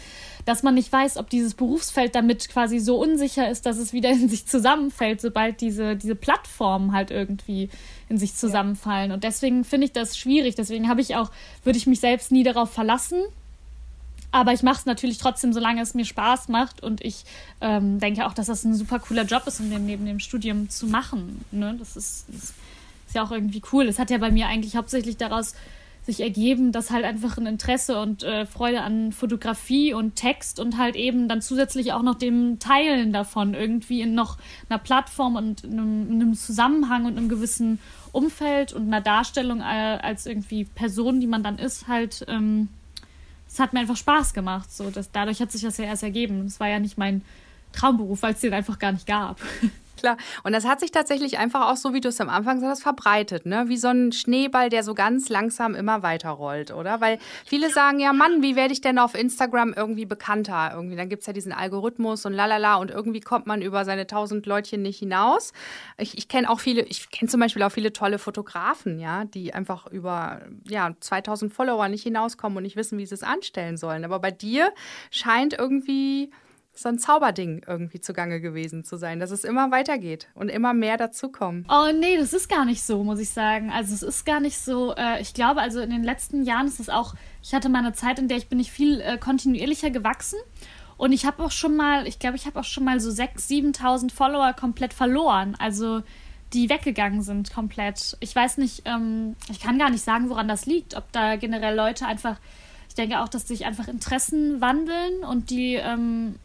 dass 0.47 0.63
man 0.63 0.75
nicht 0.75 0.91
weiß, 0.91 1.19
ob 1.19 1.29
dieses 1.29 1.53
Berufsfeld 1.55 2.15
damit 2.15 2.49
quasi 2.49 2.79
so 2.79 2.97
unsicher 2.97 3.51
ist, 3.51 3.67
dass 3.67 3.77
es 3.77 3.93
wieder 3.93 4.11
in 4.11 4.31
sich 4.31 4.47
zusammenfällt, 4.47 5.21
sobald 5.21 5.61
diese, 5.61 5.97
diese 5.97 6.15
Plattformen 6.15 6.93
halt 6.93 7.11
irgendwie 7.11 7.69
in 8.13 8.19
sich 8.19 8.35
zusammenfallen. 8.35 9.11
Und 9.11 9.25
deswegen 9.25 9.65
finde 9.65 9.87
ich 9.87 9.93
das 9.93 10.19
schwierig. 10.19 10.55
Deswegen 10.55 10.89
habe 10.89 11.01
ich 11.01 11.17
auch, 11.17 11.31
würde 11.65 11.79
ich 11.79 11.87
mich 11.87 12.01
selbst 12.01 12.31
nie 12.31 12.45
darauf 12.45 12.71
verlassen. 12.71 13.23
Aber 14.31 14.53
ich 14.53 14.63
mache 14.63 14.81
es 14.81 14.87
natürlich 14.87 15.19
trotzdem, 15.19 15.53
solange 15.53 15.81
es 15.81 15.95
mir 15.95 16.05
Spaß 16.05 16.49
macht. 16.49 16.83
Und 16.83 17.03
ich 17.03 17.25
ähm, 17.63 17.99
denke 18.01 18.27
auch, 18.27 18.35
dass 18.35 18.47
das 18.47 18.65
ein 18.65 18.75
super 18.75 18.99
cooler 18.99 19.25
Job 19.25 19.47
ist, 19.47 19.61
um 19.61 19.71
den 19.71 19.87
neben 19.87 20.05
dem 20.05 20.21
Studium 20.21 20.69
zu 20.69 20.87
machen. 20.87 21.43
Ne? 21.53 21.75
Das, 21.79 21.97
ist, 21.97 22.27
das 22.29 22.43
ist 22.43 23.15
ja 23.15 23.23
auch 23.23 23.33
irgendwie 23.33 23.63
cool. 23.73 23.89
Es 23.89 23.99
hat 23.99 24.11
ja 24.11 24.19
bei 24.19 24.31
mir 24.31 24.47
eigentlich 24.47 24.77
hauptsächlich 24.77 25.17
daraus 25.17 25.55
sich 26.05 26.21
ergeben, 26.21 26.73
dass 26.73 26.91
halt 26.91 27.05
einfach 27.05 27.39
ein 27.39 27.47
Interesse 27.47 28.01
und 28.01 28.25
äh, 28.25 28.45
Freude 28.45 28.83
an 28.83 29.13
Fotografie 29.13 29.95
und 29.95 30.17
Text 30.17 30.59
und 30.59 30.77
halt 30.77 30.97
eben 30.97 31.29
dann 31.29 31.41
zusätzlich 31.41 31.93
auch 31.93 32.03
noch 32.03 32.17
dem 32.17 32.59
Teilen 32.59 33.13
davon 33.13 33.55
irgendwie 33.55 34.01
in 34.01 34.15
noch 34.15 34.37
einer 34.69 34.81
Plattform 34.81 35.37
und 35.37 35.63
in 35.63 35.73
einem, 35.79 36.11
in 36.11 36.23
einem 36.23 36.35
Zusammenhang 36.35 37.05
und 37.05 37.17
einem 37.17 37.29
gewissen 37.29 37.79
Umfeld 38.11 38.73
und 38.73 38.89
einer 38.89 39.01
Darstellung 39.01 39.61
äh, 39.61 39.99
als 40.03 40.27
irgendwie 40.27 40.65
Person, 40.65 41.21
die 41.21 41.29
man 41.29 41.45
dann 41.45 41.59
ist, 41.59 41.87
halt, 41.87 42.25
ähm, 42.27 42.69
es 43.47 43.61
hat 43.61 43.73
mir 43.73 43.81
einfach 43.81 43.97
Spaß 43.97 44.35
gemacht. 44.35 44.73
So, 44.73 44.91
dass, 44.91 45.13
dadurch 45.13 45.41
hat 45.41 45.53
sich 45.53 45.63
das 45.63 45.77
ja 45.79 45.85
erst 45.85 46.03
ergeben. 46.03 46.47
Es 46.47 46.59
war 46.59 46.69
ja 46.69 46.81
nicht 46.81 46.99
mein 46.99 47.23
Traumberuf, 47.73 48.23
weil 48.23 48.35
es 48.35 48.41
den 48.41 48.55
einfach 48.55 48.79
gar 48.81 48.93
nicht 48.93 49.07
gab. 49.07 49.41
Klar. 50.03 50.17
Und 50.43 50.51
das 50.51 50.67
hat 50.67 50.81
sich 50.81 50.91
tatsächlich 50.91 51.39
einfach 51.39 51.71
auch 51.71 51.77
so, 51.77 51.95
wie 51.95 52.01
du 52.01 52.09
es 52.09 52.21
am 52.21 52.29
Anfang 52.29 52.59
sagst, 52.59 52.83
verbreitet, 52.83 53.47
ne? 53.47 53.69
Wie 53.69 53.77
so 53.77 53.87
ein 53.87 54.11
Schneeball, 54.11 54.69
der 54.69 54.83
so 54.83 54.95
ganz 54.95 55.29
langsam 55.29 55.77
immer 55.77 56.03
weiter 56.03 56.31
rollt, 56.31 56.73
oder? 56.73 57.01
Weil 57.01 57.19
viele 57.47 57.71
sagen 57.71 58.01
ja, 58.01 58.13
Mann, 58.13 58.43
wie 58.43 58.57
werde 58.57 58.73
ich 58.73 58.81
denn 58.81 58.99
auf 58.99 59.15
Instagram 59.15 59.73
irgendwie 59.73 60.05
bekannter? 60.05 60.73
Irgendwie, 60.75 60.97
dann 60.97 61.09
gibt 61.09 61.21
es 61.21 61.29
ja 61.29 61.33
diesen 61.33 61.53
Algorithmus 61.53 62.27
und 62.27 62.33
lalala 62.33 62.79
und 62.79 62.91
irgendwie 62.91 63.21
kommt 63.21 63.47
man 63.47 63.63
über 63.63 63.85
seine 63.85 64.09
tausend 64.09 64.45
Leutchen 64.47 64.83
nicht 64.83 64.99
hinaus. 64.99 65.53
Ich, 65.99 66.19
ich 66.19 66.27
kenne 66.27 66.51
auch 66.51 66.59
viele, 66.59 66.83
ich 66.83 67.11
kenne 67.11 67.31
zum 67.31 67.39
Beispiel 67.39 67.63
auch 67.63 67.71
viele 67.71 67.93
tolle 67.93 68.19
Fotografen, 68.19 68.99
ja, 68.99 69.25
die 69.25 69.55
einfach 69.55 69.87
über 69.87 70.41
ja, 70.69 70.97
2000 70.99 71.53
Follower 71.53 71.87
nicht 71.87 72.03
hinauskommen 72.03 72.57
und 72.57 72.65
nicht 72.65 72.75
wissen, 72.75 72.99
wie 72.99 73.07
sie 73.07 73.15
es 73.15 73.23
anstellen 73.23 73.77
sollen. 73.77 74.05
Aber 74.05 74.19
bei 74.19 74.33
dir 74.33 74.73
scheint 75.13 75.57
irgendwie 75.57 76.33
so 76.75 76.89
ein 76.89 76.99
Zauberding 76.99 77.63
irgendwie 77.67 78.01
zugange 78.01 78.41
gewesen 78.41 78.85
zu 78.85 78.97
sein, 78.97 79.21
dass 79.21 79.31
es 79.31 79.45
immer 79.45 79.71
weitergeht 79.71 80.29
und 80.35 80.49
immer 80.49 80.73
mehr 80.73 80.97
dazukommen. 80.97 81.67
Oh 81.69 81.93
nee, 81.93 82.17
das 82.17 82.33
ist 82.33 82.49
gar 82.49 82.65
nicht 82.65 82.83
so, 82.83 83.05
muss 83.05 83.21
ich 83.21 83.31
sagen. 83.31 83.71
Also 83.71 83.95
es 83.95 84.03
ist 84.03 84.25
gar 84.25 84.41
nicht 84.41 84.59
so. 84.59 84.95
Äh, 84.95 85.21
ich 85.21 85.35
glaube, 85.35 85.61
also 85.61 85.81
in 85.81 85.91
den 85.91 86.03
letzten 86.03 86.45
Jahren 86.45 86.67
ist 86.67 86.81
es 86.81 86.89
auch, 86.89 87.15
ich 87.43 87.55
hatte 87.55 87.69
mal 87.69 87.81
eine 87.81 87.93
Zeit, 87.93 88.19
in 88.19 88.29
der 88.29 88.39
ich 88.39 88.49
bin 88.49 88.59
ich 88.59 88.73
viel 88.73 89.01
äh, 89.01 89.19
kontinuierlicher 89.19 89.91
gewachsen. 89.91 90.39
Und 90.97 91.13
ich 91.13 91.27
habe 91.27 91.43
auch 91.43 91.51
schon 91.51 91.77
mal, 91.77 92.07
ich 92.07 92.19
glaube, 92.19 92.37
ich 92.37 92.47
habe 92.47 92.61
auch 92.61 92.65
schon 92.65 92.85
mal 92.85 93.01
so 93.01 93.11
6.000, 93.11 93.77
7.000 93.77 94.13
Follower 94.13 94.53
komplett 94.53 94.95
verloren. 94.95 95.57
Also 95.59 96.03
die 96.53 96.71
weggegangen 96.71 97.23
sind 97.23 97.53
komplett. 97.53 98.17
Ich 98.21 98.35
weiß 98.35 98.59
nicht, 98.59 98.83
ähm, 98.85 99.37
ich 99.51 99.61
kann 99.61 99.79
gar 99.79 99.91
nicht 99.91 100.05
sagen, 100.05 100.31
woran 100.31 100.49
das 100.49 100.67
liegt. 100.67 100.95
Ob 100.95 101.11
da 101.13 101.37
generell 101.37 101.75
Leute 101.75 102.07
einfach, 102.07 102.39
ich 102.89 102.95
denke 102.95 103.21
auch, 103.21 103.29
dass 103.29 103.49
sich 103.49 103.65
einfach 103.65 103.89
Interessen 103.89 104.61
wandeln 104.61 105.25
und 105.25 105.51
die 105.51 105.75
ähm, 105.75 106.37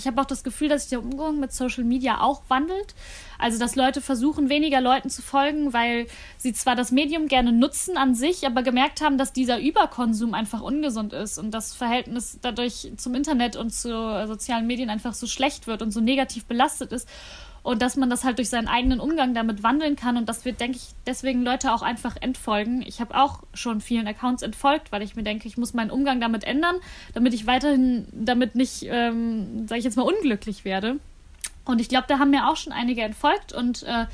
ich 0.00 0.06
habe 0.06 0.20
auch 0.20 0.26
das 0.26 0.42
Gefühl, 0.42 0.68
dass 0.68 0.82
sich 0.82 0.90
der 0.90 1.00
Umgang 1.02 1.38
mit 1.38 1.52
Social 1.52 1.84
Media 1.84 2.22
auch 2.22 2.40
wandelt. 2.48 2.94
Also, 3.38 3.58
dass 3.58 3.76
Leute 3.76 4.00
versuchen, 4.00 4.48
weniger 4.48 4.80
Leuten 4.80 5.10
zu 5.10 5.20
folgen, 5.20 5.74
weil 5.74 6.06
sie 6.38 6.54
zwar 6.54 6.74
das 6.74 6.90
Medium 6.90 7.28
gerne 7.28 7.52
nutzen 7.52 7.98
an 7.98 8.14
sich, 8.14 8.46
aber 8.46 8.62
gemerkt 8.62 9.02
haben, 9.02 9.18
dass 9.18 9.34
dieser 9.34 9.60
Überkonsum 9.60 10.32
einfach 10.32 10.62
ungesund 10.62 11.12
ist 11.12 11.38
und 11.38 11.52
das 11.52 11.74
Verhältnis 11.74 12.38
dadurch 12.40 12.90
zum 12.96 13.14
Internet 13.14 13.56
und 13.56 13.70
zu 13.70 13.90
sozialen 14.26 14.66
Medien 14.66 14.88
einfach 14.88 15.12
so 15.12 15.26
schlecht 15.26 15.66
wird 15.66 15.82
und 15.82 15.90
so 15.90 16.00
negativ 16.00 16.46
belastet 16.46 16.92
ist 16.92 17.06
und 17.62 17.82
dass 17.82 17.96
man 17.96 18.08
das 18.08 18.24
halt 18.24 18.38
durch 18.38 18.48
seinen 18.48 18.68
eigenen 18.68 19.00
Umgang 19.00 19.34
damit 19.34 19.62
wandeln 19.62 19.96
kann 19.96 20.16
und 20.16 20.28
dass 20.28 20.44
wir, 20.44 20.52
denke 20.52 20.78
ich, 20.78 20.94
deswegen 21.06 21.42
Leute 21.42 21.72
auch 21.72 21.82
einfach 21.82 22.16
entfolgen. 22.20 22.82
Ich 22.86 23.00
habe 23.00 23.14
auch 23.14 23.42
schon 23.52 23.80
vielen 23.80 24.06
Accounts 24.06 24.42
entfolgt, 24.42 24.92
weil 24.92 25.02
ich 25.02 25.16
mir 25.16 25.22
denke, 25.22 25.46
ich 25.46 25.58
muss 25.58 25.74
meinen 25.74 25.90
Umgang 25.90 26.20
damit 26.20 26.44
ändern, 26.44 26.76
damit 27.14 27.34
ich 27.34 27.46
weiterhin 27.46 28.06
damit 28.12 28.54
nicht, 28.54 28.84
ähm, 28.84 29.68
sage 29.68 29.78
ich 29.78 29.84
jetzt 29.84 29.96
mal, 29.96 30.02
unglücklich 30.02 30.64
werde. 30.64 30.96
Und 31.64 31.80
ich 31.80 31.88
glaube, 31.88 32.06
da 32.08 32.18
haben 32.18 32.30
mir 32.30 32.48
auch 32.48 32.56
schon 32.56 32.72
einige 32.72 33.02
entfolgt 33.02 33.52
und 33.52 33.82
äh, 33.82 34.06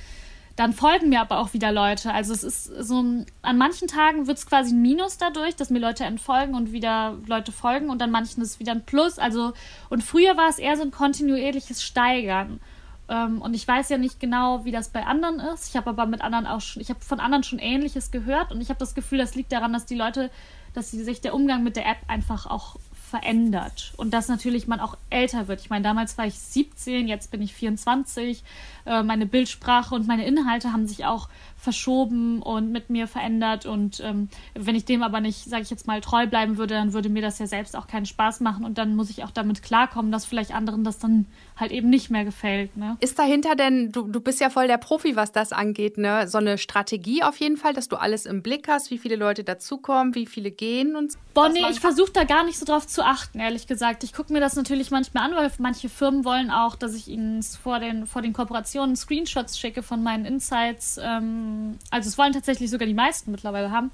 dann 0.57 0.73
folgen 0.73 1.11
mir 1.11 1.21
aber 1.21 1.39
auch 1.39 1.53
wieder 1.53 1.71
Leute. 1.71 2.13
Also 2.13 2.33
es 2.33 2.43
ist 2.43 2.65
so, 2.65 3.05
an 3.43 3.59
manchen 3.59 3.89
Tagen 3.89 4.27
wird 4.27 4.39
es 4.39 4.47
quasi 4.47 4.75
ein 4.75 4.81
Minus 4.81 5.19
dadurch, 5.19 5.55
dass 5.55 5.71
mir 5.71 5.79
Leute 5.79 6.05
entfolgen 6.05 6.55
und 6.55 6.73
wieder 6.73 7.19
Leute 7.27 7.53
folgen 7.53 7.91
und 7.91 8.03
an 8.03 8.11
manchen 8.11 8.43
ist 8.43 8.53
es 8.53 8.61
wieder 8.61 8.73
ein 8.73 8.85
Plus. 8.85 9.19
Also, 9.19 9.53
und 9.91 10.03
früher 10.03 10.37
war 10.37 10.49
es 10.49 10.59
eher 10.59 10.77
so 10.77 10.83
ein 10.83 10.91
kontinuierliches 10.91 11.83
Steigern. 11.83 12.61
Ähm, 13.09 13.41
und 13.41 13.55
ich 13.55 13.67
weiß 13.67 13.89
ja 13.89 13.99
nicht 13.99 14.21
genau, 14.21 14.65
wie 14.65 14.73
das 14.73 14.89
bei 14.89 15.05
anderen 15.07 15.41
ist. 15.41 15.69
Ich 15.69 15.77
habe 15.77 15.91
aber 15.91 16.07
mit 16.07 16.23
anderen 16.23 16.47
auch 16.47 16.61
schon, 16.61 16.83
ich 16.83 16.91
habe 16.91 17.01
von 17.01 17.21
anderen 17.21 17.45
schon 17.45 17.59
Ähnliches 17.59 18.11
gehört 18.11 18.53
und 18.53 18.61
ich 18.61 18.69
habe 18.69 18.79
das 18.79 18.95
Gefühl, 18.95 19.19
das 19.19 19.35
liegt 19.35 19.53
daran, 19.53 19.73
dass 19.73 19.87
die 19.87 19.95
Leute, 19.95 20.31
dass 20.75 20.91
sie 20.91 21.03
sich 21.03 21.21
der 21.21 21.35
Umgang 21.35 21.63
mit 21.63 21.77
der 21.77 21.87
App 21.87 21.99
einfach 22.09 22.47
auch 22.47 22.77
verändert 23.07 23.93
und 23.97 24.13
dass 24.13 24.27
natürlich 24.27 24.67
man 24.67 24.81
auch 24.81 24.97
älter 25.11 25.47
wird. 25.47 25.61
Ich 25.61 25.71
meine, 25.71 25.85
damals 25.85 26.19
war 26.19 26.27
ich 26.27 26.35
17, 26.39 27.07
jetzt 27.07 27.31
bin 27.31 27.41
ich 27.41 27.55
24. 27.55 28.43
Äh, 28.85 29.05
meine 29.05 29.27
Bildsprache 29.27 29.95
und 29.95 30.09
meine 30.09 30.27
Inhalte 30.27 30.73
haben 30.73 30.89
sich 30.89 31.05
auch 31.05 31.29
verschoben 31.57 32.43
und 32.43 32.73
mit 32.73 32.91
mir 32.91 33.07
verändert. 33.07 33.65
Und 33.65 34.01
ähm, 34.01 34.29
wenn 34.55 34.75
ich 34.75 34.85
dem 34.85 35.05
aber 35.05 35.21
nicht, 35.21 35.45
sage 35.45 35.63
ich 35.63 35.71
jetzt 35.71 35.87
mal, 35.87 36.01
treu 36.01 36.27
bleiben 36.27 36.57
würde, 36.57 36.75
dann 36.75 36.93
würde 36.93 37.09
mir 37.09 37.23
das 37.23 37.39
ja 37.39 37.47
selbst 37.47 37.77
auch 37.77 37.87
keinen 37.87 38.07
Spaß 38.07 38.41
machen. 38.41 38.65
Und 38.65 38.77
dann 38.77 38.97
muss 38.97 39.09
ich 39.09 39.23
auch 39.23 39.31
damit 39.31 39.63
klarkommen, 39.63 40.11
dass 40.11 40.25
vielleicht 40.25 40.53
anderen 40.53 40.83
das 40.83 40.99
dann 40.99 41.27
halt 41.57 41.73
eben 41.73 41.89
nicht 41.89 42.11
mehr 42.11 42.25
gefällt. 42.25 42.77
Ne? 42.77 42.97
Ist 43.01 43.19
dahinter 43.19 43.57
denn, 43.57 43.91
du, 43.91 44.03
du 44.03 44.21
bist 44.21 44.41
ja 44.41 44.51
voll 44.51 44.67
der 44.67 44.77
Profi, 44.77 45.17
was 45.17 45.33
das 45.33 45.53
angeht, 45.53 45.97
ne? 45.97 46.29
So 46.29 46.39
eine 46.39 46.59
Strategie 46.59 47.23
auf 47.23 47.39
jeden 47.39 47.57
Fall, 47.57 47.73
dass 47.73 47.89
du 47.89 47.97
alles 47.97 48.27
im 48.27 48.43
Blick 48.43 48.69
hast, 48.69 48.91
wie 48.91 48.99
viele 48.99 49.17
Leute 49.17 49.43
dazukommen, 49.43 50.15
wie 50.15 50.27
viele 50.27 50.51
gehen 50.51 50.97
und 50.97 51.13
so. 51.13 51.19
Boah, 51.33 51.49
nee, 51.49 51.65
ich 51.71 51.81
versuche 51.81 52.13
da 52.13 52.25
gar 52.25 52.45
nicht 52.45 52.59
so 52.59 52.67
drauf 52.67 52.87
zu 52.87 53.03
achten, 53.03 53.41
ehrlich 53.41 53.67
gesagt. 53.67 54.05
Ich 54.05 54.13
gucke 54.13 54.33
mir 54.33 54.41
das 54.41 54.55
natürlich 54.55 54.91
manchmal 54.91 55.31
an, 55.31 55.37
weil 55.37 55.51
manche 55.59 55.89
Firmen 55.89 56.25
wollen 56.25 56.51
auch, 56.51 56.77
dass 56.77 56.95
ich 56.95 57.09
ihnen 57.09 57.43
vor 57.43 57.79
den, 57.79 58.07
vor 58.07 58.21
den 58.21 58.35
Kooperationen 58.35 58.95
Screenshots 58.95 59.59
schicke 59.59 59.83
von 59.83 60.03
meinen 60.03 60.27
Insights. 60.27 61.01
Ähm, 61.03 61.79
also 61.91 62.09
es 62.09 62.19
wollen 62.19 62.33
tatsächlich 62.33 62.71
sogar 62.71 62.87
die 62.87 62.95
meisten 62.95 63.31
mittlerweile 63.31 63.71
haben. 63.71 63.91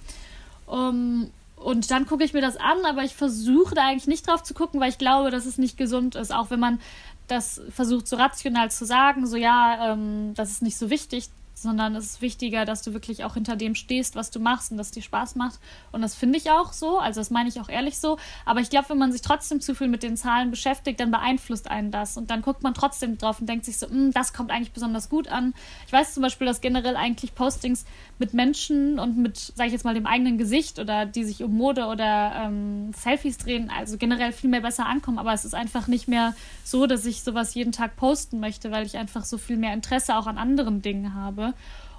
Um, 0.66 1.30
und 1.56 1.90
dann 1.90 2.06
gucke 2.06 2.24
ich 2.24 2.32
mir 2.32 2.40
das 2.40 2.56
an, 2.56 2.84
aber 2.84 3.04
ich 3.04 3.14
versuche 3.14 3.74
da 3.74 3.86
eigentlich 3.86 4.08
nicht 4.08 4.26
drauf 4.26 4.42
zu 4.42 4.52
gucken, 4.52 4.80
weil 4.80 4.88
ich 4.88 4.98
glaube, 4.98 5.30
dass 5.30 5.46
es 5.46 5.58
nicht 5.58 5.76
gesund 5.76 6.16
ist. 6.16 6.34
Auch 6.34 6.50
wenn 6.50 6.58
man 6.58 6.80
das 7.26 7.60
versucht 7.70 8.06
so 8.06 8.16
rational 8.16 8.70
zu 8.70 8.84
sagen, 8.84 9.26
so 9.26 9.36
ja, 9.36 9.92
ähm, 9.92 10.34
das 10.34 10.50
ist 10.50 10.62
nicht 10.62 10.76
so 10.76 10.90
wichtig 10.90 11.30
sondern 11.62 11.94
es 11.94 12.04
ist 12.04 12.22
wichtiger, 12.22 12.64
dass 12.64 12.82
du 12.82 12.92
wirklich 12.92 13.24
auch 13.24 13.34
hinter 13.34 13.56
dem 13.56 13.74
stehst, 13.74 14.16
was 14.16 14.30
du 14.30 14.40
machst 14.40 14.70
und 14.70 14.78
dass 14.78 14.88
es 14.88 14.92
dir 14.92 15.02
Spaß 15.02 15.36
macht. 15.36 15.60
Und 15.92 16.02
das 16.02 16.14
finde 16.14 16.38
ich 16.38 16.50
auch 16.50 16.72
so, 16.72 16.98
also 16.98 17.20
das 17.20 17.30
meine 17.30 17.48
ich 17.48 17.60
auch 17.60 17.68
ehrlich 17.68 17.98
so. 17.98 18.18
Aber 18.44 18.60
ich 18.60 18.70
glaube, 18.70 18.90
wenn 18.90 18.98
man 18.98 19.12
sich 19.12 19.22
trotzdem 19.22 19.60
zu 19.60 19.74
viel 19.74 19.88
mit 19.88 20.02
den 20.02 20.16
Zahlen 20.16 20.50
beschäftigt, 20.50 21.00
dann 21.00 21.10
beeinflusst 21.10 21.70
einen 21.70 21.90
das. 21.90 22.16
Und 22.16 22.30
dann 22.30 22.42
guckt 22.42 22.62
man 22.62 22.74
trotzdem 22.74 23.18
drauf 23.18 23.40
und 23.40 23.48
denkt 23.48 23.64
sich 23.64 23.78
so, 23.78 23.88
hm, 23.88 24.12
das 24.12 24.32
kommt 24.32 24.50
eigentlich 24.50 24.72
besonders 24.72 25.08
gut 25.08 25.28
an. 25.28 25.54
Ich 25.86 25.92
weiß 25.92 26.14
zum 26.14 26.22
Beispiel, 26.22 26.46
dass 26.46 26.60
generell 26.60 26.96
eigentlich 26.96 27.34
Postings 27.34 27.84
mit 28.18 28.34
Menschen 28.34 28.98
und 28.98 29.16
mit, 29.16 29.38
sage 29.38 29.68
ich 29.68 29.72
jetzt 29.72 29.84
mal, 29.84 29.94
dem 29.94 30.06
eigenen 30.06 30.38
Gesicht 30.38 30.78
oder 30.78 31.06
die 31.06 31.24
sich 31.24 31.42
um 31.42 31.56
Mode 31.56 31.86
oder 31.86 32.32
ähm, 32.44 32.92
Selfies 32.94 33.38
drehen, 33.38 33.70
also 33.70 33.96
generell 33.96 34.32
viel 34.32 34.50
mehr 34.50 34.60
besser 34.60 34.86
ankommen. 34.86 35.18
Aber 35.18 35.32
es 35.32 35.44
ist 35.44 35.54
einfach 35.54 35.86
nicht 35.86 36.08
mehr 36.08 36.34
so, 36.64 36.86
dass 36.86 37.04
ich 37.04 37.22
sowas 37.22 37.54
jeden 37.54 37.72
Tag 37.72 37.96
posten 37.96 38.40
möchte, 38.40 38.70
weil 38.70 38.86
ich 38.86 38.96
einfach 38.96 39.24
so 39.24 39.38
viel 39.38 39.56
mehr 39.56 39.74
Interesse 39.74 40.16
auch 40.16 40.26
an 40.26 40.38
anderen 40.38 40.82
Dingen 40.82 41.14
habe. 41.14 41.51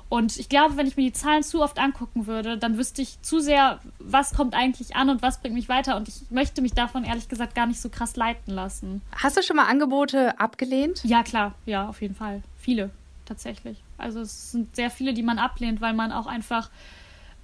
Und 0.10 0.38
ich 0.38 0.48
glaube, 0.48 0.78
wenn 0.78 0.86
ich 0.86 0.96
mir 0.96 1.06
die 1.06 1.14
Zahlen 1.14 1.42
zu 1.42 1.64
oft 1.64 1.80
angucken 1.80 2.28
würde, 2.28 2.58
dann 2.58 2.78
wüsste 2.78 3.02
ich 3.02 3.20
zu 3.24 3.40
sehr, 3.40 3.80
was 3.98 4.36
kommt 4.36 4.54
eigentlich 4.54 4.96
an 4.96 5.10
und 5.10 5.24
was 5.24 5.40
bringt 5.40 5.56
mich 5.56 5.70
weiter. 5.70 5.98
Und 5.98 6.08
ich 6.08 6.30
möchte 6.30 6.62
mich 6.62 6.74
davon 6.74 7.04
ehrlich 7.04 7.30
gesagt 7.30 7.56
gar 7.56 7.66
nicht 7.66 7.82
so 7.82 7.90
krass 7.90 8.16
leiten 8.16 8.54
lassen. 8.54 9.02
Hast 9.16 9.38
du 9.38 9.42
schon 9.42 9.56
mal 9.56 9.66
Angebote 9.66 10.40
abgelehnt? 10.40 11.04
Ja, 11.04 11.24
klar. 11.24 11.56
Ja, 11.66 11.90
auf 11.90 12.02
jeden 12.02 12.14
Fall. 12.14 12.44
Viele, 12.60 12.92
tatsächlich. 13.26 13.82
Also 13.98 14.20
es 14.22 14.52
sind 14.52 14.76
sehr 14.76 14.92
viele, 14.92 15.16
die 15.16 15.24
man 15.24 15.40
ablehnt, 15.40 15.82
weil 15.82 15.94
man 15.94 16.12
auch 16.12 16.28
einfach 16.28 16.70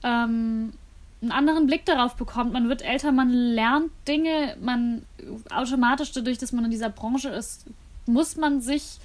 ähm, 0.03 0.73
einen 1.21 1.31
anderen 1.31 1.65
Blick 1.65 1.85
darauf 1.85 2.15
bekommt. 2.15 2.53
Man 2.53 2.69
wird 2.69 2.83
älter, 2.83 3.11
man 3.11 3.31
lernt 3.31 3.91
Dinge, 4.07 4.55
man 4.61 5.07
automatisch 5.49 6.11
dadurch, 6.11 6.37
dass 6.37 6.51
man 6.51 6.65
in 6.65 6.71
dieser 6.71 6.89
Branche 6.89 7.29
ist, 7.29 7.65
muss 8.05 8.35
man 8.37 8.61
sich 8.61 8.99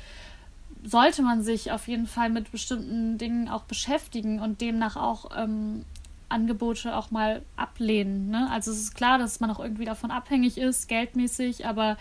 sollte 0.84 1.22
man 1.22 1.42
sich 1.42 1.72
auf 1.72 1.88
jeden 1.88 2.06
Fall 2.06 2.30
mit 2.30 2.52
bestimmten 2.52 3.18
Dingen 3.18 3.48
auch 3.48 3.64
beschäftigen 3.64 4.40
und 4.40 4.60
demnach 4.60 4.96
auch 4.96 5.30
ähm, 5.36 5.84
Angebote 6.28 6.94
auch 6.94 7.10
mal 7.10 7.42
ablehnen. 7.56 8.28
Ne? 8.28 8.48
Also 8.50 8.70
es 8.70 8.78
ist 8.78 8.94
klar, 8.94 9.18
dass 9.18 9.40
man 9.40 9.50
auch 9.50 9.60
irgendwie 9.60 9.86
davon 9.86 10.10
abhängig 10.10 10.58
ist, 10.58 10.88
geldmäßig, 10.88 11.66
aber 11.66 11.96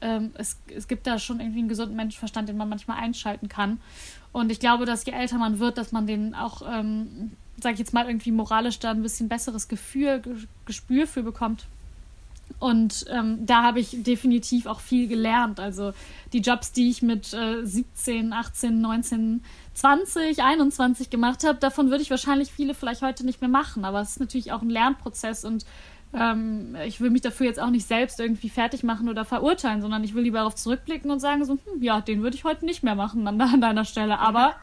ähm, 0.00 0.30
es, 0.34 0.58
es 0.74 0.88
gibt 0.88 1.06
da 1.06 1.18
schon 1.18 1.40
irgendwie 1.40 1.60
einen 1.60 1.68
gesunden 1.68 1.96
Menschenverstand, 1.96 2.48
den 2.48 2.56
man 2.56 2.68
manchmal 2.68 2.98
einschalten 2.98 3.48
kann. 3.48 3.80
Und 4.32 4.50
ich 4.50 4.60
glaube, 4.60 4.86
dass 4.86 5.04
je 5.04 5.12
älter 5.12 5.38
man 5.38 5.58
wird, 5.58 5.78
dass 5.78 5.92
man 5.92 6.06
den 6.06 6.34
auch, 6.34 6.62
ähm, 6.66 7.32
sag 7.60 7.74
ich 7.74 7.78
jetzt 7.78 7.92
mal, 7.94 8.06
irgendwie 8.06 8.32
moralisch 8.32 8.78
da 8.78 8.90
ein 8.90 9.02
bisschen 9.02 9.28
besseres 9.28 9.68
Gefühl, 9.68 10.22
Gespür 10.64 11.06
für 11.06 11.22
bekommt. 11.22 11.66
Und 12.58 13.04
ähm, 13.10 13.44
da 13.44 13.62
habe 13.62 13.80
ich 13.80 14.02
definitiv 14.02 14.66
auch 14.66 14.80
viel 14.80 15.08
gelernt. 15.08 15.60
Also 15.60 15.92
die 16.32 16.40
Jobs, 16.40 16.72
die 16.72 16.88
ich 16.88 17.02
mit 17.02 17.34
äh, 17.34 17.64
17, 17.64 18.32
18, 18.32 18.80
19, 18.80 19.44
20, 19.74 20.42
21 20.42 21.10
gemacht 21.10 21.44
habe, 21.44 21.58
davon 21.58 21.90
würde 21.90 22.02
ich 22.02 22.10
wahrscheinlich 22.10 22.50
viele 22.50 22.74
vielleicht 22.74 23.02
heute 23.02 23.26
nicht 23.26 23.42
mehr 23.42 23.50
machen. 23.50 23.84
Aber 23.84 24.00
es 24.00 24.10
ist 24.10 24.20
natürlich 24.20 24.52
auch 24.52 24.62
ein 24.62 24.70
Lernprozess 24.70 25.44
und 25.44 25.66
ähm, 26.14 26.76
ich 26.86 27.00
will 27.00 27.10
mich 27.10 27.20
dafür 27.20 27.46
jetzt 27.46 27.60
auch 27.60 27.70
nicht 27.70 27.86
selbst 27.86 28.20
irgendwie 28.20 28.48
fertig 28.48 28.82
machen 28.82 29.08
oder 29.08 29.24
verurteilen, 29.24 29.82
sondern 29.82 30.02
ich 30.02 30.14
will 30.14 30.22
lieber 30.22 30.38
darauf 30.38 30.54
zurückblicken 30.54 31.10
und 31.10 31.20
sagen 31.20 31.44
so, 31.44 31.54
hm, 31.54 31.82
ja, 31.82 32.00
den 32.00 32.22
würde 32.22 32.36
ich 32.36 32.44
heute 32.44 32.64
nicht 32.64 32.82
mehr 32.82 32.94
machen 32.94 33.26
an, 33.28 33.38
an 33.40 33.60
deiner 33.60 33.84
Stelle. 33.84 34.18
Aber 34.18 34.54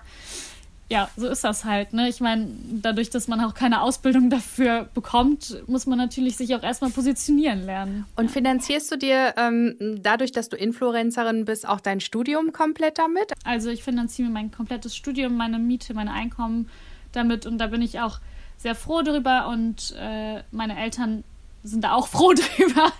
ja, 0.90 1.10
so 1.16 1.28
ist 1.28 1.44
das 1.44 1.66
halt. 1.66 1.94
Ne? 1.94 2.10
Ich 2.10 2.20
meine, 2.20 2.48
dadurch, 2.82 3.10
dass 3.10 3.28
man 3.28 3.42
auch 3.42 3.54
keine 3.54 3.82
Ausbildung 3.82 4.30
dafür 4.30 4.90
bekommt, 4.94 5.64
muss 5.68 5.86
man 5.86 5.98
natürlich 5.98 6.38
sich 6.38 6.54
auch 6.56 6.64
erstmal 6.64 6.92
positionieren 6.92 7.66
lernen. 7.66 8.06
Und 8.16 8.30
finanzierst 8.30 8.92
du 8.92 8.98
dir 8.98 9.34
ähm, 9.38 9.76
dadurch, 10.02 10.32
dass 10.32 10.50
du 10.50 10.58
Influencerin 10.58 11.46
bist, 11.46 11.68
auch 11.68 11.80
dein 11.80 12.00
Studium 12.00 12.52
komplett 12.52 12.98
damit? 13.00 13.32
Also 13.44 13.70
ich 13.70 13.84
finanziere 13.84 14.30
mein 14.30 14.52
komplettes 14.52 14.96
Studium, 14.96 15.36
meine 15.36 15.58
Miete, 15.58 15.94
mein 15.94 16.10
Einkommen 16.10 16.70
damit 17.12 17.46
und 17.46 17.58
da 17.58 17.68
bin 17.68 17.82
ich 17.82 18.00
auch 18.00 18.20
sehr 18.58 18.76
froh 18.76 19.02
drüber 19.02 19.48
und 19.48 19.96
äh, 19.98 20.42
meine 20.52 20.80
Eltern 20.80 21.24
sind 21.64 21.84
da 21.84 21.94
auch 21.94 22.08
froh 22.08 22.34
drüber, 22.58 22.92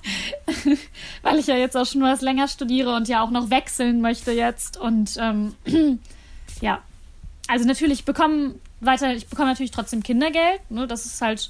weil 1.22 1.40
ich 1.40 1.48
ja 1.48 1.58
jetzt 1.58 1.76
auch 1.76 1.86
schon 1.86 2.02
was 2.02 2.22
länger 2.22 2.48
studiere 2.48 2.96
und 2.96 3.08
ja 3.08 3.22
auch 3.22 3.32
noch 3.32 3.50
wechseln 3.50 4.02
möchte 4.02 4.32
jetzt 4.32 4.78
und 4.78 5.18
ähm, 5.20 5.56
ja, 6.62 6.82
also 7.48 7.66
natürlich 7.66 8.06
bekommen 8.06 8.60
weiter, 8.80 9.14
ich 9.14 9.28
bekomme 9.28 9.50
natürlich 9.50 9.72
trotzdem 9.72 10.04
Kindergeld, 10.04 10.60
ne, 10.70 10.88
das 10.88 11.06
ist 11.06 11.22
halt, 11.22 11.50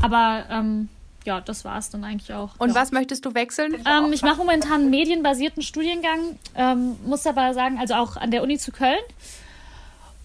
aber 0.00 0.44
ähm, 0.50 0.88
ja, 1.24 1.40
das 1.40 1.64
war 1.64 1.78
es 1.78 1.90
dann 1.90 2.04
eigentlich 2.04 2.32
auch. 2.32 2.50
Und 2.58 2.70
ja. 2.70 2.74
was 2.74 2.92
möchtest 2.92 3.24
du 3.24 3.34
wechseln? 3.34 3.74
Ähm, 3.86 4.12
ich 4.12 4.22
mache 4.22 4.36
momentan 4.36 4.82
einen 4.82 4.90
medienbasierten 4.90 5.62
Studiengang, 5.62 6.38
ähm, 6.54 6.96
muss 7.06 7.26
aber 7.26 7.54
sagen, 7.54 7.78
also 7.78 7.94
auch 7.94 8.16
an 8.16 8.30
der 8.30 8.42
Uni 8.42 8.58
zu 8.58 8.72
Köln. 8.72 8.98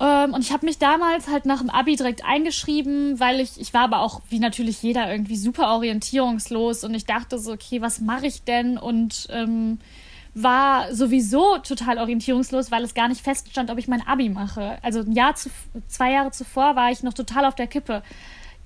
Ähm, 0.02 0.34
und 0.34 0.42
ich 0.42 0.52
habe 0.52 0.66
mich 0.66 0.78
damals 0.78 1.28
halt 1.28 1.46
nach 1.46 1.60
dem 1.60 1.70
Abi 1.70 1.96
direkt 1.96 2.24
eingeschrieben, 2.26 3.20
weil 3.20 3.40
ich, 3.40 3.60
ich 3.60 3.74
war 3.74 3.82
aber 3.82 4.02
auch, 4.02 4.22
wie 4.30 4.40
natürlich 4.40 4.82
jeder, 4.82 5.12
irgendwie 5.12 5.36
super 5.36 5.72
orientierungslos 5.74 6.84
und 6.84 6.94
ich 6.94 7.06
dachte 7.06 7.38
so, 7.38 7.52
okay, 7.52 7.82
was 7.82 8.00
mache 8.00 8.28
ich 8.28 8.44
denn? 8.44 8.78
Und 8.78 9.28
ähm, 9.30 9.80
war 10.44 10.94
sowieso 10.94 11.58
total 11.60 11.98
orientierungslos, 11.98 12.72
weil 12.72 12.84
es 12.84 12.94
gar 12.94 13.08
nicht 13.08 13.22
feststand, 13.22 13.70
ob 13.70 13.78
ich 13.78 13.88
mein 13.88 14.06
Abi 14.06 14.30
mache. 14.30 14.78
Also 14.82 15.00
ein 15.00 15.12
Jahr 15.12 15.36
zu, 15.36 15.50
zwei 15.88 16.12
Jahre 16.12 16.32
zuvor 16.32 16.76
war 16.76 16.92
ich 16.92 17.04
noch 17.04 17.14
total 17.14 17.46
auf 17.46 17.56
der 17.56 17.68
Kippe. 17.68 18.04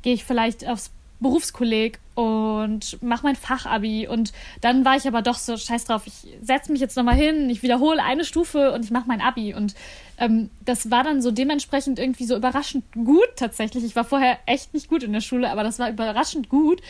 Gehe 0.01 0.13
ich 0.13 0.23
vielleicht 0.23 0.67
aufs 0.67 0.91
Berufskolleg 1.19 1.99
und 2.15 3.01
mache 3.01 3.23
mein 3.23 3.35
Fachabi. 3.35 4.07
Und 4.07 4.33
dann 4.61 4.85
war 4.85 4.97
ich 4.97 5.07
aber 5.07 5.21
doch 5.21 5.37
so, 5.37 5.57
scheiß 5.57 5.85
drauf, 5.85 6.03
ich 6.05 6.27
setze 6.41 6.71
mich 6.71 6.81
jetzt 6.81 6.97
nochmal 6.97 7.15
hin, 7.15 7.49
ich 7.49 7.63
wiederhole 7.63 8.03
eine 8.03 8.25
Stufe 8.25 8.71
und 8.71 8.85
ich 8.85 8.91
mache 8.91 9.07
mein 9.07 9.21
Abi. 9.21 9.53
Und 9.55 9.73
ähm, 10.17 10.49
das 10.63 10.91
war 10.91 11.03
dann 11.03 11.21
so 11.21 11.31
dementsprechend 11.31 11.99
irgendwie 11.99 12.25
so 12.25 12.35
überraschend 12.35 12.83
gut 12.93 13.29
tatsächlich. 13.35 13.83
Ich 13.83 13.95
war 13.95 14.03
vorher 14.03 14.37
echt 14.45 14.73
nicht 14.73 14.87
gut 14.87 15.03
in 15.03 15.13
der 15.13 15.21
Schule, 15.21 15.49
aber 15.49 15.63
das 15.63 15.79
war 15.79 15.89
überraschend 15.89 16.49
gut. 16.49 16.81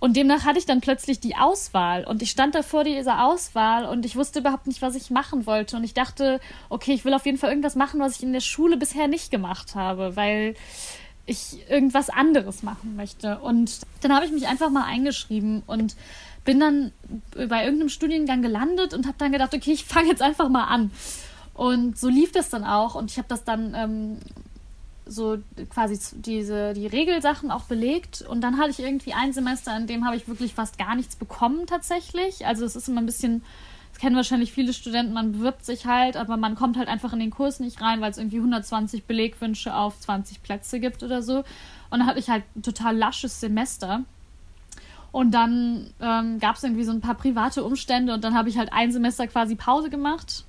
Und 0.00 0.16
demnach 0.16 0.44
hatte 0.44 0.58
ich 0.58 0.66
dann 0.66 0.80
plötzlich 0.80 1.20
die 1.20 1.36
Auswahl. 1.36 2.04
Und 2.04 2.22
ich 2.22 2.30
stand 2.30 2.54
da 2.54 2.62
vor 2.62 2.84
dieser 2.84 3.24
Auswahl 3.24 3.84
und 3.84 4.04
ich 4.04 4.16
wusste 4.16 4.40
überhaupt 4.40 4.66
nicht, 4.66 4.82
was 4.82 4.96
ich 4.96 5.10
machen 5.10 5.46
wollte. 5.46 5.76
Und 5.76 5.84
ich 5.84 5.94
dachte, 5.94 6.40
okay, 6.68 6.92
ich 6.92 7.04
will 7.04 7.14
auf 7.14 7.24
jeden 7.24 7.38
Fall 7.38 7.50
irgendwas 7.50 7.76
machen, 7.76 8.00
was 8.00 8.16
ich 8.16 8.22
in 8.22 8.32
der 8.32 8.40
Schule 8.40 8.76
bisher 8.76 9.06
nicht 9.06 9.30
gemacht 9.30 9.74
habe, 9.74 10.16
weil 10.16 10.54
ich 11.24 11.58
irgendwas 11.70 12.10
anderes 12.10 12.62
machen 12.64 12.96
möchte. 12.96 13.38
Und 13.38 13.80
dann 14.00 14.12
habe 14.12 14.26
ich 14.26 14.32
mich 14.32 14.48
einfach 14.48 14.70
mal 14.70 14.84
eingeschrieben 14.84 15.62
und 15.66 15.94
bin 16.44 16.58
dann 16.58 16.92
bei 17.34 17.64
irgendeinem 17.64 17.88
Studiengang 17.88 18.42
gelandet 18.42 18.94
und 18.94 19.06
habe 19.06 19.16
dann 19.18 19.30
gedacht, 19.30 19.54
okay, 19.54 19.72
ich 19.72 19.84
fange 19.84 20.08
jetzt 20.08 20.22
einfach 20.22 20.48
mal 20.48 20.64
an. 20.64 20.90
Und 21.62 21.96
so 21.96 22.08
lief 22.08 22.32
das 22.32 22.50
dann 22.50 22.64
auch 22.64 22.96
und 22.96 23.12
ich 23.12 23.18
habe 23.18 23.28
das 23.28 23.44
dann 23.44 23.72
ähm, 23.76 24.18
so 25.06 25.38
quasi 25.70 25.96
diese 26.16 26.72
die 26.72 26.88
Regelsachen 26.88 27.52
auch 27.52 27.66
belegt 27.66 28.24
und 28.28 28.40
dann 28.40 28.58
hatte 28.58 28.70
ich 28.70 28.80
irgendwie 28.80 29.12
ein 29.12 29.32
Semester, 29.32 29.76
in 29.76 29.86
dem 29.86 30.04
habe 30.04 30.16
ich 30.16 30.26
wirklich 30.26 30.54
fast 30.54 30.76
gar 30.76 30.96
nichts 30.96 31.14
bekommen 31.14 31.68
tatsächlich. 31.68 32.44
Also 32.48 32.64
es 32.64 32.74
ist 32.74 32.88
immer 32.88 33.00
ein 33.00 33.06
bisschen 33.06 33.44
das 33.92 34.00
kennen 34.00 34.16
wahrscheinlich 34.16 34.50
viele 34.50 34.72
Studenten, 34.72 35.12
man 35.12 35.30
bewirbt 35.30 35.64
sich 35.64 35.86
halt, 35.86 36.16
aber 36.16 36.36
man 36.36 36.56
kommt 36.56 36.76
halt 36.76 36.88
einfach 36.88 37.12
in 37.12 37.20
den 37.20 37.30
Kurs 37.30 37.60
nicht 37.60 37.80
rein, 37.80 38.00
weil 38.00 38.10
es 38.10 38.18
irgendwie 38.18 38.38
120 38.38 39.04
Belegwünsche 39.04 39.72
auf 39.72 40.00
20 40.00 40.42
Plätze 40.42 40.80
gibt 40.80 41.04
oder 41.04 41.22
so. 41.22 41.44
Und 41.90 42.00
dann 42.00 42.06
hatte 42.06 42.18
ich 42.18 42.28
halt 42.28 42.42
ein 42.56 42.62
total 42.62 42.96
lasches 42.96 43.38
Semester. 43.38 44.02
Und 45.12 45.30
dann 45.30 45.92
ähm, 46.00 46.40
gab 46.40 46.56
es 46.56 46.64
irgendwie 46.64 46.82
so 46.82 46.90
ein 46.90 47.00
paar 47.00 47.14
private 47.14 47.62
Umstände 47.62 48.14
und 48.14 48.24
dann 48.24 48.34
habe 48.34 48.48
ich 48.48 48.58
halt 48.58 48.72
ein 48.72 48.90
Semester 48.90 49.28
quasi 49.28 49.54
Pause 49.54 49.88
gemacht 49.88 50.44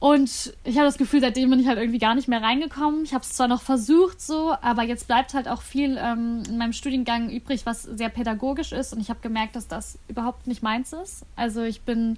und 0.00 0.54
ich 0.62 0.76
habe 0.76 0.86
das 0.86 0.96
Gefühl, 0.96 1.20
seitdem 1.20 1.50
bin 1.50 1.58
ich 1.58 1.66
halt 1.66 1.78
irgendwie 1.78 1.98
gar 1.98 2.14
nicht 2.14 2.28
mehr 2.28 2.40
reingekommen. 2.40 3.02
Ich 3.02 3.14
habe 3.14 3.24
es 3.24 3.32
zwar 3.32 3.48
noch 3.48 3.62
versucht 3.62 4.20
so, 4.20 4.54
aber 4.60 4.84
jetzt 4.84 5.08
bleibt 5.08 5.34
halt 5.34 5.48
auch 5.48 5.62
viel 5.62 5.98
ähm, 6.00 6.44
in 6.48 6.56
meinem 6.56 6.72
Studiengang 6.72 7.30
übrig, 7.30 7.66
was 7.66 7.82
sehr 7.82 8.08
pädagogisch 8.08 8.70
ist. 8.70 8.92
Und 8.92 9.00
ich 9.00 9.10
habe 9.10 9.18
gemerkt, 9.20 9.56
dass 9.56 9.66
das 9.66 9.98
überhaupt 10.06 10.46
nicht 10.46 10.62
meins 10.62 10.92
ist. 10.92 11.24
Also 11.34 11.62
ich 11.62 11.80
bin 11.80 12.16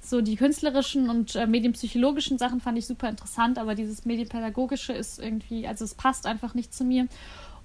so 0.00 0.20
die 0.20 0.36
künstlerischen 0.36 1.10
und 1.10 1.34
äh, 1.34 1.48
medienpsychologischen 1.48 2.38
Sachen 2.38 2.60
fand 2.60 2.78
ich 2.78 2.86
super 2.86 3.08
interessant, 3.08 3.58
aber 3.58 3.74
dieses 3.74 4.04
medienpädagogische 4.04 4.92
ist 4.92 5.18
irgendwie, 5.18 5.66
also 5.66 5.84
es 5.84 5.94
passt 5.94 6.24
einfach 6.24 6.54
nicht 6.54 6.72
zu 6.72 6.84
mir. 6.84 7.08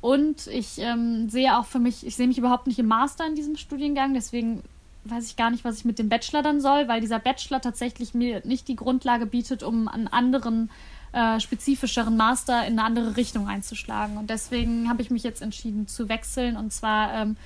Und 0.02 0.48
ich 0.48 0.80
ähm, 0.80 1.30
sehe 1.30 1.58
auch 1.58 1.66
für 1.66 1.80
mich, 1.80 2.06
ich 2.06 2.16
sehe 2.16 2.28
mich 2.28 2.40
überhaupt 2.40 2.68
nicht 2.68 2.80
im 2.80 2.88
Master 2.88 3.26
in 3.26 3.36
diesem 3.36 3.56
Studiengang, 3.56 4.16
deswegen 4.16 4.64
weiß 5.06 5.28
ich 5.28 5.36
gar 5.36 5.50
nicht, 5.50 5.66
was 5.66 5.78
ich 5.78 5.86
mit 5.86 6.00
dem 6.00 6.10
Bachelor 6.10 6.42
dann 6.42 6.62
soll, 6.62 6.88
weil 6.88 7.02
dieser 7.02 7.20
Bachelor 7.20 7.62
tatsächlich 7.62 8.14
mir 8.14 8.42
nicht 8.46 8.68
die 8.68 8.76
Grundlage 8.76 9.26
bietet, 9.26 9.64
um 9.64 9.88
einen 9.88 10.08
anderen, 10.08 10.70
äh, 11.14 11.40
spezifischeren 11.40 12.18
Master 12.18 12.66
in 12.66 12.80
eine 12.80 12.84
andere 12.84 13.18
Richtung 13.18 13.48
einzuschlagen. 13.48 14.18
Und 14.18 14.30
deswegen 14.30 14.90
habe 14.90 15.02
ich 15.02 15.12
mich 15.12 15.24
jetzt 15.24 15.42
entschieden 15.42 15.88
zu 15.88 16.10
wechseln 16.10 16.58
und 16.58 16.74
zwar 16.74 17.14
ähm, 17.14 17.38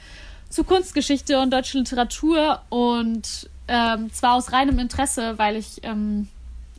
zu 0.50 0.64
Kunstgeschichte 0.64 1.40
und 1.40 1.52
deutsche 1.52 1.78
Literatur 1.78 2.62
und 2.70 3.50
ähm, 3.68 4.12
zwar 4.14 4.36
aus 4.36 4.54
reinem 4.54 4.80
Interesse, 4.80 5.38
weil 5.38 5.58
ich 5.58 5.84
ähm, 5.84 6.30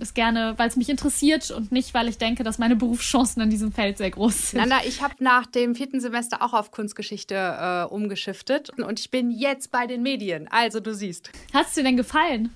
es 0.00 0.14
gerne, 0.14 0.54
weil 0.56 0.68
es 0.68 0.76
mich 0.76 0.88
interessiert 0.88 1.50
und 1.50 1.72
nicht, 1.72 1.94
weil 1.94 2.08
ich 2.08 2.18
denke, 2.18 2.44
dass 2.44 2.58
meine 2.58 2.76
Berufschancen 2.76 3.42
in 3.42 3.50
diesem 3.50 3.72
Feld 3.72 3.98
sehr 3.98 4.10
groß 4.10 4.50
sind. 4.50 4.60
Nana, 4.60 4.84
ich 4.86 5.02
habe 5.02 5.14
nach 5.18 5.46
dem 5.46 5.74
vierten 5.74 6.00
Semester 6.00 6.42
auch 6.42 6.52
auf 6.52 6.70
Kunstgeschichte 6.70 7.34
äh, 7.34 7.84
umgeschiftet 7.84 8.70
und 8.70 9.00
ich 9.00 9.10
bin 9.10 9.30
jetzt 9.30 9.70
bei 9.70 9.86
den 9.86 10.02
Medien. 10.02 10.48
Also 10.50 10.80
du 10.80 10.94
siehst. 10.94 11.30
Hat 11.52 11.66
es 11.66 11.74
dir 11.74 11.82
denn 11.82 11.96
gefallen? 11.96 12.54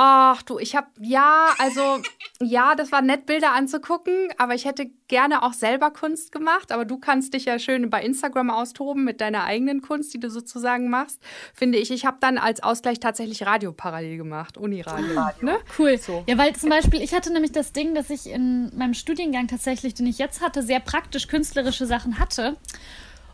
Ach 0.00 0.42
du, 0.42 0.60
ich 0.60 0.76
habe 0.76 0.86
ja, 1.00 1.48
also 1.58 2.00
ja, 2.40 2.76
das 2.76 2.92
war 2.92 3.02
nett, 3.02 3.26
Bilder 3.26 3.52
anzugucken, 3.52 4.28
aber 4.38 4.54
ich 4.54 4.64
hätte 4.64 4.86
gerne 5.08 5.42
auch 5.42 5.52
selber 5.52 5.90
Kunst 5.90 6.30
gemacht. 6.30 6.70
Aber 6.70 6.84
du 6.84 6.98
kannst 6.98 7.34
dich 7.34 7.46
ja 7.46 7.58
schön 7.58 7.90
bei 7.90 8.04
Instagram 8.04 8.48
austoben 8.48 9.02
mit 9.02 9.20
deiner 9.20 9.42
eigenen 9.42 9.82
Kunst, 9.82 10.14
die 10.14 10.20
du 10.20 10.30
sozusagen 10.30 10.88
machst. 10.88 11.20
Finde 11.52 11.78
ich. 11.78 11.90
Ich 11.90 12.06
habe 12.06 12.18
dann 12.20 12.38
als 12.38 12.62
Ausgleich 12.62 13.00
tatsächlich 13.00 13.44
Radio 13.44 13.72
parallel 13.72 14.18
gemacht, 14.18 14.56
Uniradio. 14.56 15.18
Ah, 15.18 15.34
ne? 15.40 15.58
Cool. 15.76 15.98
So. 15.98 16.22
Ja, 16.28 16.38
weil 16.38 16.54
zum 16.54 16.70
Beispiel, 16.70 17.02
ich 17.02 17.12
hatte 17.12 17.32
nämlich 17.32 17.50
das 17.50 17.72
Ding, 17.72 17.96
dass 17.96 18.08
ich 18.08 18.30
in 18.30 18.70
meinem 18.78 18.94
Studiengang 18.94 19.48
tatsächlich, 19.48 19.94
den 19.94 20.06
ich 20.06 20.18
jetzt 20.18 20.40
hatte, 20.40 20.62
sehr 20.62 20.78
praktisch 20.78 21.26
künstlerische 21.26 21.86
Sachen 21.86 22.20
hatte 22.20 22.56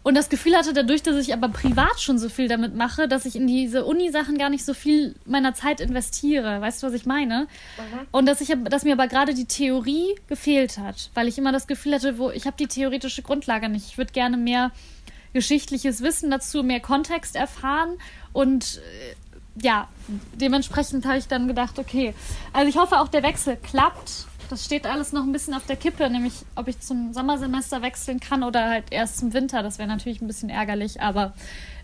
und 0.04 0.14
das 0.14 0.28
Gefühl 0.28 0.54
hatte 0.54 0.74
dadurch, 0.74 1.02
dass 1.02 1.16
ich 1.16 1.32
aber 1.32 1.48
privat 1.48 1.98
schon 1.98 2.18
so 2.18 2.28
viel 2.28 2.46
damit 2.46 2.74
mache, 2.74 3.08
dass 3.08 3.24
ich 3.24 3.36
in 3.36 3.46
diese 3.46 3.86
Uni-Sachen 3.86 4.36
gar 4.36 4.50
nicht 4.50 4.62
so 4.62 4.74
viel 4.74 5.14
meiner 5.24 5.54
Zeit 5.54 5.80
investiere. 5.80 6.60
Weißt 6.60 6.82
du, 6.82 6.86
was 6.86 6.92
ich 6.92 7.06
meine? 7.06 7.48
Mhm. 7.78 8.06
Und 8.10 8.26
dass 8.26 8.42
ich, 8.42 8.54
dass 8.64 8.84
mir 8.84 8.92
aber 8.92 9.08
gerade 9.08 9.32
die 9.32 9.46
Theorie 9.46 10.14
gefehlt 10.28 10.76
hat, 10.76 11.10
weil 11.14 11.26
ich 11.26 11.38
immer 11.38 11.52
das 11.52 11.66
Gefühl 11.66 11.94
hatte, 11.94 12.18
wo 12.18 12.30
ich 12.30 12.46
habe 12.46 12.56
die 12.58 12.66
theoretische 12.66 13.22
Grundlage 13.22 13.70
nicht. 13.70 13.86
Ich 13.86 13.96
würde 13.96 14.12
gerne 14.12 14.36
mehr 14.36 14.72
geschichtliches 15.32 16.02
Wissen 16.02 16.30
dazu, 16.30 16.62
mehr 16.62 16.80
Kontext 16.80 17.34
erfahren 17.34 17.96
und 18.34 18.82
äh, 18.84 19.62
ja, 19.62 19.88
dementsprechend 20.34 21.06
habe 21.06 21.16
ich 21.16 21.28
dann 21.28 21.48
gedacht, 21.48 21.78
okay, 21.78 22.14
also 22.52 22.68
ich 22.68 22.76
hoffe 22.76 23.00
auch 23.00 23.08
der 23.08 23.22
Wechsel 23.22 23.56
klappt 23.56 24.26
das 24.50 24.64
steht 24.64 24.86
alles 24.86 25.12
noch 25.12 25.22
ein 25.22 25.32
bisschen 25.32 25.54
auf 25.54 25.66
der 25.66 25.76
Kippe, 25.76 26.08
nämlich 26.10 26.34
ob 26.54 26.68
ich 26.68 26.80
zum 26.80 27.12
Sommersemester 27.12 27.82
wechseln 27.82 28.20
kann 28.20 28.42
oder 28.42 28.68
halt 28.68 28.84
erst 28.90 29.18
zum 29.18 29.32
Winter. 29.32 29.62
Das 29.62 29.78
wäre 29.78 29.88
natürlich 29.88 30.20
ein 30.20 30.26
bisschen 30.26 30.50
ärgerlich, 30.50 31.00
aber 31.00 31.34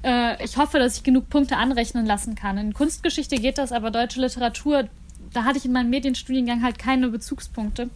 äh, 0.03 0.43
ich 0.45 0.57
hoffe, 0.57 0.79
dass 0.79 0.97
ich 0.97 1.03
genug 1.03 1.29
Punkte 1.29 1.57
anrechnen 1.57 2.07
lassen 2.07 2.35
kann. 2.35 2.59
In 2.59 2.75
Kunstgeschichte 2.75 3.37
geht 3.37 3.59
das, 3.59 3.73
aber 3.73 3.91
deutsche 3.91 4.21
Literatur, 4.21 4.89
da 5.33 5.45
hatte 5.45 5.59
ich 5.59 5.65
in 5.65 5.73
meinem 5.73 5.91
Medienstudiengang 5.91 6.63
halt 6.63 6.79
keine 6.79 7.09
Bezugspunkte. 7.09 7.91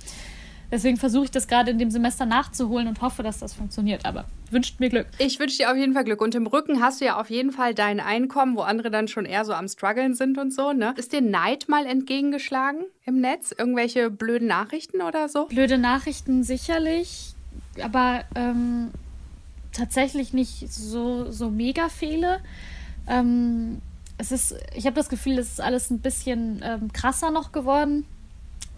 Deswegen 0.74 0.96
versuche 0.96 1.26
ich 1.26 1.30
das 1.30 1.46
gerade 1.46 1.70
in 1.70 1.78
dem 1.78 1.92
Semester 1.92 2.26
nachzuholen 2.26 2.88
und 2.88 3.00
hoffe, 3.00 3.22
dass 3.22 3.38
das 3.38 3.54
funktioniert. 3.54 4.04
Aber 4.04 4.24
wünscht 4.50 4.80
mir 4.80 4.88
Glück. 4.88 5.06
Ich 5.18 5.38
wünsche 5.38 5.58
dir 5.58 5.70
auf 5.70 5.76
jeden 5.76 5.92
Fall 5.92 6.02
Glück. 6.02 6.20
Und 6.20 6.34
im 6.34 6.48
Rücken 6.48 6.82
hast 6.82 7.00
du 7.00 7.04
ja 7.04 7.20
auf 7.20 7.30
jeden 7.30 7.52
Fall 7.52 7.74
dein 7.74 8.00
Einkommen, 8.00 8.56
wo 8.56 8.62
andere 8.62 8.90
dann 8.90 9.06
schon 9.06 9.24
eher 9.24 9.44
so 9.44 9.52
am 9.52 9.68
struggeln 9.68 10.14
sind 10.14 10.36
und 10.36 10.52
so. 10.52 10.72
Ne? 10.72 10.92
Ist 10.96 11.12
dir 11.12 11.20
Neid 11.20 11.68
mal 11.68 11.86
entgegengeschlagen 11.86 12.86
im 13.04 13.20
Netz? 13.20 13.54
Irgendwelche 13.56 14.10
blöden 14.10 14.48
Nachrichten 14.48 15.00
oder 15.00 15.28
so? 15.28 15.44
Blöde 15.46 15.78
Nachrichten 15.78 16.42
sicherlich, 16.42 17.34
aber 17.80 18.24
ähm, 18.34 18.90
tatsächlich 19.70 20.32
nicht 20.32 20.72
so, 20.72 21.30
so 21.30 21.50
mega 21.50 21.88
viele. 21.88 22.40
Ähm, 23.06 23.80
es 24.18 24.32
ist, 24.32 24.56
ich 24.74 24.86
habe 24.86 24.96
das 24.96 25.08
Gefühl, 25.08 25.38
es 25.38 25.52
ist 25.52 25.60
alles 25.60 25.92
ein 25.92 26.00
bisschen 26.00 26.62
ähm, 26.64 26.92
krasser 26.92 27.30
noch 27.30 27.52
geworden. 27.52 28.06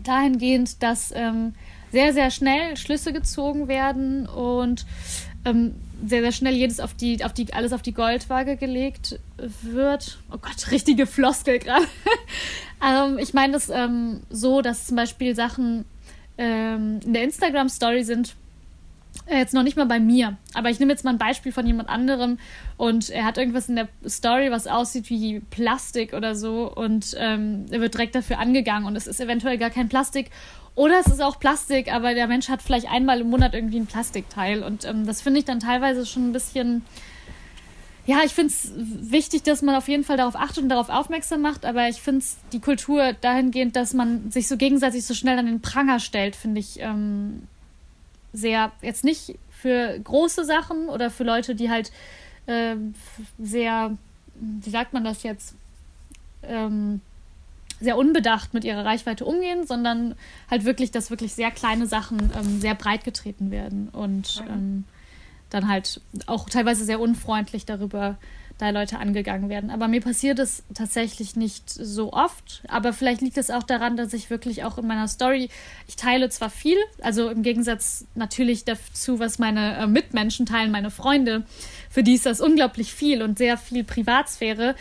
Dahingehend, 0.02 0.82
dass 0.82 1.10
ähm, 1.14 1.54
sehr, 1.96 2.12
sehr 2.12 2.30
schnell 2.30 2.76
Schlüsse 2.76 3.14
gezogen 3.14 3.68
werden 3.68 4.26
und 4.26 4.84
ähm, 5.46 5.76
sehr, 6.04 6.20
sehr 6.20 6.32
schnell 6.32 6.52
jedes 6.52 6.78
auf 6.78 6.92
die, 6.92 7.24
auf 7.24 7.32
die, 7.32 7.54
alles 7.54 7.72
auf 7.72 7.80
die 7.80 7.94
Goldwaage 7.94 8.58
gelegt 8.58 9.18
wird. 9.38 10.18
Oh 10.30 10.36
Gott, 10.36 10.70
richtige 10.70 11.06
Floskel 11.06 11.58
gerade. 11.58 11.86
ähm, 12.86 13.16
ich 13.16 13.32
meine 13.32 13.54
das 13.54 13.70
ähm, 13.70 14.20
so, 14.28 14.60
dass 14.60 14.88
zum 14.88 14.96
Beispiel 14.96 15.34
Sachen 15.34 15.86
ähm, 16.36 17.00
in 17.02 17.14
der 17.14 17.24
Instagram-Story 17.24 18.04
sind, 18.04 18.34
äh, 19.24 19.38
jetzt 19.38 19.54
noch 19.54 19.62
nicht 19.62 19.78
mal 19.78 19.86
bei 19.86 19.98
mir, 19.98 20.36
aber 20.52 20.68
ich 20.68 20.78
nehme 20.78 20.92
jetzt 20.92 21.02
mal 21.02 21.12
ein 21.12 21.18
Beispiel 21.18 21.50
von 21.50 21.66
jemand 21.66 21.88
anderem 21.88 22.38
und 22.76 23.08
er 23.08 23.24
hat 23.24 23.38
irgendwas 23.38 23.70
in 23.70 23.76
der 23.76 23.88
Story, 24.06 24.50
was 24.50 24.66
aussieht 24.66 25.08
wie 25.08 25.40
Plastik 25.40 26.12
oder 26.12 26.34
so 26.34 26.70
und 26.70 27.16
ähm, 27.18 27.64
er 27.70 27.80
wird 27.80 27.94
direkt 27.94 28.14
dafür 28.14 28.38
angegangen 28.38 28.86
und 28.86 28.96
es 28.96 29.06
ist 29.06 29.18
eventuell 29.18 29.56
gar 29.56 29.70
kein 29.70 29.88
Plastik 29.88 30.30
oder 30.76 31.00
es 31.00 31.06
ist 31.06 31.20
auch 31.20 31.40
Plastik, 31.40 31.92
aber 31.92 32.14
der 32.14 32.28
Mensch 32.28 32.48
hat 32.48 32.62
vielleicht 32.62 32.88
einmal 32.88 33.20
im 33.20 33.30
Monat 33.30 33.54
irgendwie 33.54 33.80
ein 33.80 33.86
Plastikteil. 33.86 34.62
Und 34.62 34.84
ähm, 34.84 35.06
das 35.06 35.22
finde 35.22 35.40
ich 35.40 35.44
dann 35.44 35.58
teilweise 35.58 36.06
schon 36.06 36.28
ein 36.28 36.32
bisschen 36.32 36.84
ja, 38.06 38.18
ich 38.24 38.32
finde 38.32 38.52
es 38.52 38.70
wichtig, 38.76 39.42
dass 39.42 39.62
man 39.62 39.74
auf 39.74 39.88
jeden 39.88 40.04
Fall 40.04 40.16
darauf 40.16 40.36
achtet 40.36 40.62
und 40.62 40.68
darauf 40.68 40.88
aufmerksam 40.88 41.42
macht, 41.42 41.64
aber 41.64 41.88
ich 41.88 42.00
finde 42.00 42.20
es 42.20 42.36
die 42.52 42.60
Kultur 42.60 43.12
dahingehend, 43.14 43.74
dass 43.74 43.94
man 43.94 44.30
sich 44.30 44.46
so 44.46 44.56
gegenseitig 44.56 45.04
so 45.04 45.12
schnell 45.12 45.38
an 45.38 45.46
den 45.46 45.60
Pranger 45.60 45.98
stellt, 45.98 46.36
finde 46.36 46.60
ich 46.60 46.78
ähm, 46.78 47.48
sehr, 48.32 48.70
jetzt 48.80 49.02
nicht 49.02 49.36
für 49.50 49.98
große 49.98 50.44
Sachen 50.44 50.88
oder 50.88 51.10
für 51.10 51.24
Leute, 51.24 51.56
die 51.56 51.68
halt 51.68 51.90
äh, 52.46 52.76
sehr, 53.40 53.96
wie 54.36 54.70
sagt 54.70 54.92
man 54.92 55.02
das 55.02 55.24
jetzt, 55.24 55.56
ähm, 56.44 57.00
sehr 57.80 57.96
unbedacht 57.96 58.54
mit 58.54 58.64
ihrer 58.64 58.84
Reichweite 58.84 59.24
umgehen, 59.24 59.66
sondern 59.66 60.14
halt 60.50 60.64
wirklich, 60.64 60.90
dass 60.90 61.10
wirklich 61.10 61.34
sehr 61.34 61.50
kleine 61.50 61.86
Sachen 61.86 62.30
ähm, 62.36 62.60
sehr 62.60 62.74
breit 62.74 63.04
getreten 63.04 63.50
werden 63.50 63.88
und 63.88 64.42
ähm, 64.48 64.84
dann 65.50 65.68
halt 65.68 66.00
auch 66.26 66.48
teilweise 66.48 66.84
sehr 66.84 67.00
unfreundlich 67.00 67.66
darüber 67.66 68.16
da 68.58 68.70
Leute 68.70 68.98
angegangen 68.98 69.50
werden. 69.50 69.70
Aber 69.70 69.86
mir 69.86 70.00
passiert 70.00 70.38
es 70.38 70.62
tatsächlich 70.72 71.36
nicht 71.36 71.68
so 71.68 72.12
oft. 72.12 72.62
Aber 72.68 72.92
vielleicht 72.92 73.20
liegt 73.20 73.36
es 73.36 73.50
auch 73.50 73.62
daran, 73.62 73.96
dass 73.96 74.14
ich 74.14 74.30
wirklich 74.30 74.64
auch 74.64 74.78
in 74.78 74.86
meiner 74.86 75.08
Story, 75.08 75.50
ich 75.86 75.96
teile 75.96 76.30
zwar 76.30 76.48
viel, 76.48 76.78
also 77.02 77.28
im 77.28 77.42
Gegensatz 77.42 78.06
natürlich 78.14 78.64
dazu, 78.64 79.18
was 79.18 79.38
meine 79.38 79.76
äh, 79.76 79.86
Mitmenschen 79.86 80.46
teilen, 80.46 80.70
meine 80.70 80.90
Freunde, 80.90 81.44
für 81.90 82.02
die 82.02 82.14
ist 82.14 82.24
das 82.24 82.40
unglaublich 82.40 82.92
viel 82.94 83.22
und 83.22 83.36
sehr 83.36 83.58
viel 83.58 83.84
Privatsphäre. 83.84 84.74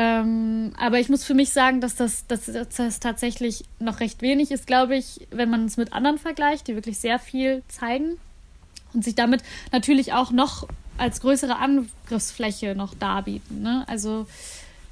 Ähm, 0.00 0.74
aber 0.78 1.00
ich 1.00 1.08
muss 1.08 1.24
für 1.24 1.34
mich 1.34 1.50
sagen, 1.50 1.80
dass 1.80 1.96
das, 1.96 2.24
dass 2.28 2.44
das 2.46 3.00
tatsächlich 3.00 3.64
noch 3.80 3.98
recht 3.98 4.22
wenig 4.22 4.52
ist, 4.52 4.68
glaube 4.68 4.96
ich, 4.96 5.26
wenn 5.32 5.50
man 5.50 5.64
es 5.64 5.76
mit 5.76 5.92
anderen 5.92 6.18
vergleicht, 6.18 6.68
die 6.68 6.76
wirklich 6.76 7.00
sehr 7.00 7.18
viel 7.18 7.64
zeigen 7.66 8.16
und 8.94 9.02
sich 9.02 9.16
damit 9.16 9.42
natürlich 9.72 10.12
auch 10.12 10.30
noch 10.30 10.68
als 10.98 11.20
größere 11.20 11.56
Angriffsfläche 11.56 12.76
noch 12.76 12.94
darbieten. 12.94 13.62
Ne? 13.62 13.84
Also 13.88 14.28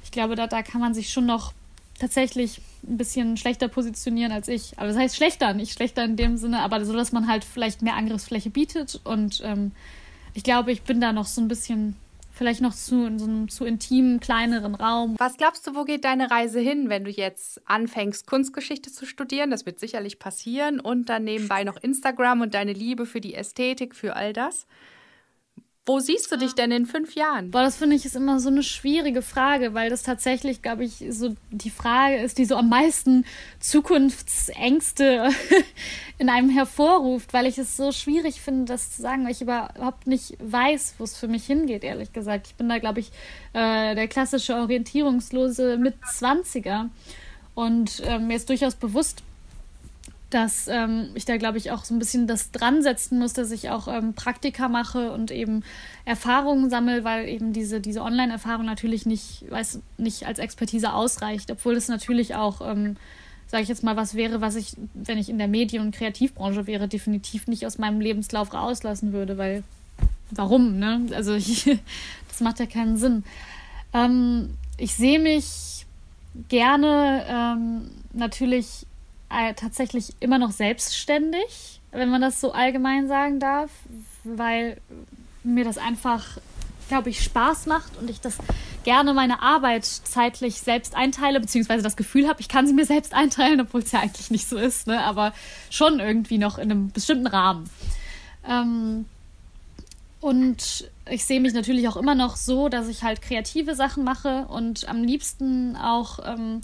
ich 0.03 0.11
glaube, 0.11 0.35
da, 0.35 0.45
da 0.45 0.61
kann 0.61 0.81
man 0.81 0.93
sich 0.93 1.09
schon 1.09 1.25
noch 1.25 1.53
tatsächlich 1.97 2.59
ein 2.85 2.97
bisschen 2.97 3.37
schlechter 3.37 3.69
positionieren 3.69 4.33
als 4.33 4.49
ich. 4.49 4.73
Aber 4.77 4.89
das 4.89 4.97
heißt 4.97 5.15
schlechter, 5.15 5.53
nicht 5.53 5.71
schlechter 5.71 6.03
in 6.03 6.17
dem 6.17 6.35
Sinne, 6.35 6.59
aber 6.59 6.83
so, 6.83 6.91
dass 6.91 7.13
man 7.13 7.29
halt 7.29 7.45
vielleicht 7.45 7.81
mehr 7.81 7.95
Angriffsfläche 7.95 8.49
bietet. 8.49 8.99
Und 9.05 9.41
ähm, 9.45 9.71
ich 10.33 10.43
glaube, 10.43 10.73
ich 10.73 10.81
bin 10.81 10.99
da 10.99 11.13
noch 11.13 11.27
so 11.27 11.39
ein 11.39 11.47
bisschen, 11.47 11.95
vielleicht 12.37 12.61
noch 12.61 12.73
zu, 12.73 13.05
in 13.05 13.19
so 13.19 13.25
einem 13.25 13.49
zu 13.49 13.65
intimen, 13.65 14.19
kleineren 14.19 14.75
Raum. 14.75 15.15
Was 15.17 15.37
glaubst 15.37 15.65
du, 15.67 15.75
wo 15.75 15.83
geht 15.83 16.05
deine 16.05 16.31
Reise 16.31 16.59
hin, 16.59 16.89
wenn 16.89 17.03
du 17.03 17.11
jetzt 17.11 17.61
anfängst, 17.67 18.27
Kunstgeschichte 18.27 18.91
zu 18.91 19.05
studieren? 19.05 19.51
Das 19.51 19.65
wird 19.65 19.79
sicherlich 19.79 20.19
passieren. 20.19 20.79
Und 20.79 21.09
dann 21.09 21.23
nebenbei 21.23 21.63
noch 21.63 21.77
Instagram 21.77 22.41
und 22.41 22.53
deine 22.53 22.73
Liebe 22.73 23.05
für 23.05 23.21
die 23.21 23.33
Ästhetik, 23.33 23.95
für 23.95 24.15
all 24.15 24.33
das. 24.33 24.67
Wo 25.87 25.99
siehst 26.01 26.29
du 26.33 26.37
dich 26.37 26.53
denn 26.53 26.69
in 26.71 26.85
fünf 26.85 27.15
Jahren? 27.15 27.49
Boah, 27.49 27.61
das 27.61 27.77
finde 27.77 27.95
ich 27.95 28.03
ist 28.03 28.17
immer 28.17 28.41
so 28.41 28.49
eine 28.49 28.61
schwierige 28.61 29.21
Frage, 29.21 29.73
weil 29.73 29.89
das 29.89 30.03
tatsächlich, 30.03 30.61
glaube 30.61 30.83
ich, 30.83 31.05
so 31.11 31.33
die 31.49 31.69
Frage 31.69 32.17
ist, 32.17 32.37
die 32.37 32.43
so 32.43 32.57
am 32.57 32.67
meisten 32.67 33.23
Zukunftsängste 33.61 35.29
in 36.17 36.27
einem 36.27 36.49
hervorruft, 36.49 37.31
weil 37.31 37.45
ich 37.45 37.57
es 37.57 37.77
so 37.77 37.93
schwierig 37.93 38.41
finde, 38.41 38.65
das 38.65 38.97
zu 38.97 39.01
sagen, 39.01 39.23
weil 39.23 39.31
ich 39.31 39.41
überhaupt 39.41 40.07
nicht 40.07 40.35
weiß, 40.41 40.95
wo 40.97 41.05
es 41.05 41.17
für 41.17 41.29
mich 41.29 41.45
hingeht, 41.45 41.85
ehrlich 41.85 42.11
gesagt. 42.11 42.47
Ich 42.47 42.55
bin 42.55 42.67
da, 42.67 42.79
glaube 42.79 42.99
ich, 42.99 43.11
äh, 43.53 43.95
der 43.95 44.09
klassische 44.09 44.55
orientierungslose 44.55 45.77
Mitzwanziger 45.77 46.89
und 47.55 48.01
äh, 48.01 48.19
mir 48.19 48.35
ist 48.35 48.49
durchaus 48.49 48.75
bewusst, 48.75 49.23
dass 50.29 50.67
ähm, 50.67 51.09
ich 51.15 51.23
da, 51.25 51.37
glaube 51.37 51.57
ich, 51.57 51.71
auch 51.71 51.85
so 51.85 51.95
ein 51.95 51.99
bisschen 51.99 52.27
das 52.27 52.51
dran 52.51 52.81
setzen 52.81 53.19
muss, 53.19 53.33
dass 53.33 53.51
ich 53.51 53.69
auch 53.69 53.87
ähm, 53.87 54.13
Praktika 54.13 54.67
mache 54.67 55.11
und 55.11 55.31
eben 55.31 55.63
Erfahrungen 56.03 56.69
sammle, 56.69 57.03
weil 57.05 57.29
eben 57.29 57.53
diese, 57.53 57.79
diese 57.79 58.01
Online-Erfahrung 58.01 58.65
natürlich 58.65 59.05
nicht, 59.05 59.45
weiß, 59.49 59.79
nicht 59.97 60.25
als 60.25 60.39
Expertise 60.39 60.91
ausreicht, 60.91 61.49
obwohl 61.49 61.75
es 61.75 61.87
natürlich 61.87 62.35
auch, 62.35 62.59
ähm, 62.59 62.97
sage 63.47 63.63
ich 63.63 63.69
jetzt 63.69 63.83
mal, 63.83 63.95
was 63.95 64.15
wäre, 64.15 64.41
was 64.41 64.55
ich, 64.55 64.73
wenn 64.93 65.17
ich 65.17 65.29
in 65.29 65.37
der 65.37 65.47
Medien- 65.47 65.81
und 65.81 65.95
Kreativbranche 65.95 66.67
wäre, 66.67 66.89
definitiv 66.89 67.47
nicht 67.47 67.65
aus 67.65 67.77
meinem 67.77 68.01
Lebenslauf 68.01 68.53
rauslassen 68.53 69.13
würde, 69.13 69.37
weil 69.37 69.63
warum, 70.31 70.77
ne? 70.77 71.05
Also 71.13 71.33
ich, 71.35 71.63
das 72.27 72.41
macht 72.41 72.59
ja 72.59 72.65
keinen 72.65 72.97
Sinn. 72.97 73.23
Ähm, 73.93 74.49
ich 74.77 74.93
sehe 74.93 75.19
mich 75.19 75.85
gerne 76.49 77.25
ähm, 77.29 77.89
natürlich 78.11 78.85
äh, 79.29 79.53
tatsächlich 79.53 80.15
immer 80.19 80.37
noch 80.37 80.51
selbstständig, 80.51 81.81
wenn 81.91 82.09
man 82.09 82.21
das 82.21 82.39
so 82.39 82.51
allgemein 82.51 83.07
sagen 83.07 83.39
darf, 83.39 83.71
weil 84.23 84.77
mir 85.43 85.63
das 85.63 85.77
einfach, 85.77 86.37
glaube 86.89 87.09
ich, 87.09 87.23
Spaß 87.23 87.65
macht 87.65 87.97
und 87.97 88.09
ich 88.09 88.21
das 88.21 88.37
gerne 88.83 89.13
meine 89.13 89.41
Arbeit 89.41 89.85
zeitlich 89.85 90.61
selbst 90.61 90.95
einteile, 90.95 91.39
beziehungsweise 91.39 91.83
das 91.83 91.97
Gefühl 91.97 92.27
habe, 92.27 92.39
ich 92.39 92.47
kann 92.47 92.67
sie 92.67 92.73
mir 92.73 92.85
selbst 92.85 93.13
einteilen, 93.13 93.59
obwohl 93.59 93.81
es 93.81 93.91
ja 93.91 93.99
eigentlich 93.99 94.31
nicht 94.31 94.47
so 94.47 94.57
ist, 94.57 94.87
ne? 94.87 95.03
aber 95.03 95.33
schon 95.69 95.99
irgendwie 95.99 96.37
noch 96.37 96.57
in 96.57 96.71
einem 96.71 96.91
bestimmten 96.91 97.27
Rahmen. 97.27 97.69
Ähm, 98.47 99.05
und 100.21 100.89
ich 101.09 101.25
sehe 101.25 101.39
mich 101.39 101.53
natürlich 101.53 101.87
auch 101.87 101.97
immer 101.97 102.15
noch 102.15 102.35
so, 102.35 102.69
dass 102.69 102.87
ich 102.87 103.03
halt 103.03 103.21
kreative 103.21 103.75
Sachen 103.75 104.03
mache 104.03 104.45
und 104.47 104.87
am 104.87 105.03
liebsten 105.03 105.75
auch 105.75 106.19
ähm, 106.25 106.61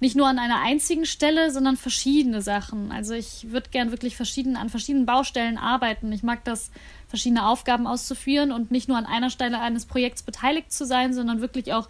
nicht 0.00 0.16
nur 0.16 0.26
an 0.26 0.38
einer 0.38 0.60
einzigen 0.60 1.04
Stelle, 1.04 1.50
sondern 1.50 1.76
verschiedene 1.76 2.40
Sachen. 2.40 2.90
Also 2.90 3.14
ich 3.14 3.50
würde 3.50 3.70
gern 3.70 3.90
wirklich 3.90 4.16
verschieden, 4.16 4.56
an 4.56 4.70
verschiedenen 4.70 5.06
Baustellen 5.06 5.58
arbeiten. 5.58 6.10
Ich 6.10 6.22
mag 6.22 6.42
das, 6.44 6.70
verschiedene 7.08 7.46
Aufgaben 7.46 7.86
auszuführen 7.86 8.52
und 8.52 8.70
nicht 8.70 8.88
nur 8.88 8.96
an 8.96 9.04
einer 9.04 9.30
Stelle 9.30 9.60
eines 9.60 9.84
Projekts 9.84 10.22
beteiligt 10.22 10.72
zu 10.72 10.86
sein, 10.86 11.12
sondern 11.12 11.40
wirklich 11.40 11.72
auch 11.72 11.88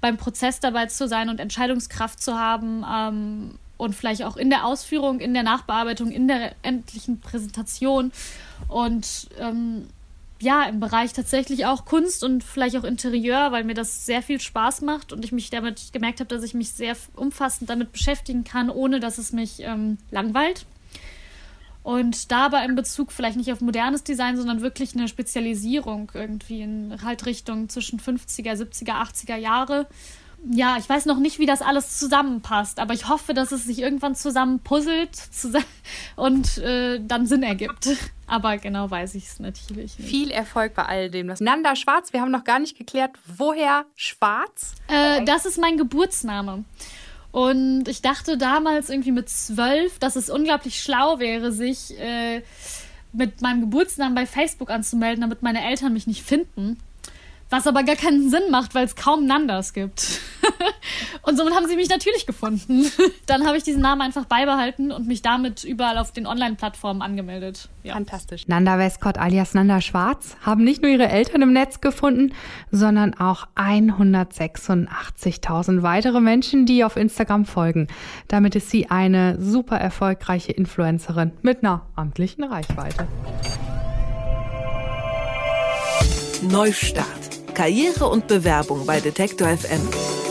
beim 0.00 0.16
Prozess 0.16 0.60
dabei 0.60 0.86
zu 0.86 1.06
sein 1.06 1.28
und 1.28 1.40
Entscheidungskraft 1.40 2.22
zu 2.22 2.38
haben 2.38 2.84
ähm, 2.90 3.58
und 3.76 3.94
vielleicht 3.94 4.22
auch 4.22 4.36
in 4.36 4.48
der 4.48 4.64
Ausführung, 4.64 5.20
in 5.20 5.34
der 5.34 5.42
Nachbearbeitung, 5.42 6.10
in 6.10 6.28
der 6.28 6.54
endlichen 6.62 7.20
Präsentation. 7.20 8.12
Und 8.68 9.28
ähm, 9.38 9.88
ja, 10.40 10.64
im 10.64 10.80
Bereich 10.80 11.12
tatsächlich 11.12 11.66
auch 11.66 11.84
Kunst 11.84 12.24
und 12.24 12.42
vielleicht 12.42 12.76
auch 12.76 12.84
Interieur, 12.84 13.52
weil 13.52 13.64
mir 13.64 13.74
das 13.74 14.06
sehr 14.06 14.22
viel 14.22 14.40
Spaß 14.40 14.80
macht 14.80 15.12
und 15.12 15.24
ich 15.24 15.32
mich 15.32 15.50
damit 15.50 15.92
gemerkt 15.92 16.20
habe, 16.20 16.28
dass 16.28 16.42
ich 16.42 16.54
mich 16.54 16.70
sehr 16.70 16.96
umfassend 17.14 17.68
damit 17.68 17.92
beschäftigen 17.92 18.44
kann, 18.44 18.70
ohne 18.70 19.00
dass 19.00 19.18
es 19.18 19.32
mich 19.32 19.60
ähm, 19.60 19.98
langweilt. 20.10 20.66
Und 21.82 22.30
da 22.30 22.46
aber 22.46 22.62
in 22.64 22.74
Bezug 22.74 23.10
vielleicht 23.10 23.36
nicht 23.36 23.52
auf 23.52 23.60
modernes 23.60 24.04
Design, 24.04 24.36
sondern 24.36 24.60
wirklich 24.60 24.94
eine 24.94 25.08
Spezialisierung 25.08 26.10
irgendwie 26.14 26.62
in 26.62 27.02
halt 27.02 27.24
Richtung 27.26 27.68
zwischen 27.68 27.98
50er, 28.00 28.54
70er, 28.54 29.02
80er 29.02 29.36
Jahre 29.36 29.86
ja, 30.48 30.76
ich 30.78 30.88
weiß 30.88 31.06
noch 31.06 31.18
nicht, 31.18 31.38
wie 31.38 31.46
das 31.46 31.60
alles 31.60 31.98
zusammenpasst, 31.98 32.78
aber 32.78 32.94
ich 32.94 33.08
hoffe, 33.08 33.34
dass 33.34 33.52
es 33.52 33.64
sich 33.64 33.78
irgendwann 33.80 34.14
zusammen 34.14 34.60
puzzelt 34.60 35.14
zusammen 35.14 35.64
und 36.16 36.58
äh, 36.58 37.00
dann 37.02 37.26
Sinn 37.26 37.42
ergibt. 37.42 37.88
Aber 38.26 38.58
genau 38.58 38.88
weiß 38.88 39.16
ich 39.16 39.26
es 39.26 39.40
natürlich 39.40 39.98
nicht. 39.98 40.08
Viel 40.08 40.30
Erfolg 40.30 40.74
bei 40.74 40.84
all 40.84 41.10
dem. 41.10 41.26
Das 41.26 41.40
Nanda 41.40 41.74
Schwarz, 41.74 42.12
wir 42.12 42.20
haben 42.20 42.30
noch 42.30 42.44
gar 42.44 42.60
nicht 42.60 42.78
geklärt, 42.78 43.10
woher 43.26 43.86
Schwarz? 43.96 44.76
Äh, 44.86 45.24
das 45.24 45.46
ist 45.46 45.58
mein 45.58 45.76
Geburtsname. 45.76 46.62
Und 47.32 47.88
ich 47.88 48.02
dachte 48.02 48.38
damals 48.38 48.88
irgendwie 48.88 49.10
mit 49.10 49.28
zwölf, 49.28 49.98
dass 49.98 50.14
es 50.14 50.30
unglaublich 50.30 50.80
schlau 50.80 51.18
wäre, 51.18 51.50
sich 51.50 51.98
äh, 51.98 52.42
mit 53.12 53.40
meinem 53.40 53.62
Geburtsnamen 53.62 54.14
bei 54.14 54.26
Facebook 54.26 54.70
anzumelden, 54.70 55.22
damit 55.22 55.42
meine 55.42 55.64
Eltern 55.68 55.92
mich 55.92 56.06
nicht 56.06 56.22
finden. 56.22 56.78
Was 57.50 57.66
aber 57.66 57.82
gar 57.82 57.96
keinen 57.96 58.30
Sinn 58.30 58.48
macht, 58.50 58.76
weil 58.76 58.84
es 58.84 58.94
kaum 58.94 59.26
Nandas 59.26 59.72
gibt. 59.72 60.20
und 61.22 61.36
somit 61.36 61.52
haben 61.54 61.66
sie 61.66 61.74
mich 61.74 61.88
natürlich 61.88 62.24
gefunden. 62.24 62.88
Dann 63.26 63.44
habe 63.44 63.56
ich 63.56 63.64
diesen 63.64 63.82
Namen 63.82 64.02
einfach 64.02 64.26
beibehalten 64.26 64.92
und 64.92 65.08
mich 65.08 65.20
damit 65.20 65.64
überall 65.64 65.98
auf 65.98 66.12
den 66.12 66.28
Online-Plattformen 66.28 67.02
angemeldet. 67.02 67.68
Ja. 67.82 67.94
Fantastisch. 67.94 68.46
Nanda 68.46 68.78
Westcott 68.78 69.18
alias 69.18 69.54
Nanda 69.54 69.80
Schwarz 69.80 70.36
haben 70.42 70.62
nicht 70.62 70.82
nur 70.82 70.92
ihre 70.92 71.08
Eltern 71.08 71.42
im 71.42 71.52
Netz 71.52 71.80
gefunden, 71.80 72.32
sondern 72.70 73.14
auch 73.14 73.48
186.000 73.56 75.82
weitere 75.82 76.20
Menschen, 76.20 76.66
die 76.66 76.84
auf 76.84 76.96
Instagram 76.96 77.46
folgen. 77.46 77.88
Damit 78.28 78.54
ist 78.54 78.70
sie 78.70 78.90
eine 78.90 79.42
super 79.42 79.76
erfolgreiche 79.76 80.52
Influencerin 80.52 81.32
mit 81.42 81.64
einer 81.64 81.84
amtlichen 81.96 82.44
Reichweite. 82.44 83.08
Neustart. 86.42 87.39
Karriere 87.60 88.08
und 88.08 88.26
Bewerbung 88.26 88.86
bei 88.86 89.00
Detektor 89.00 89.48
FM. 89.48 90.29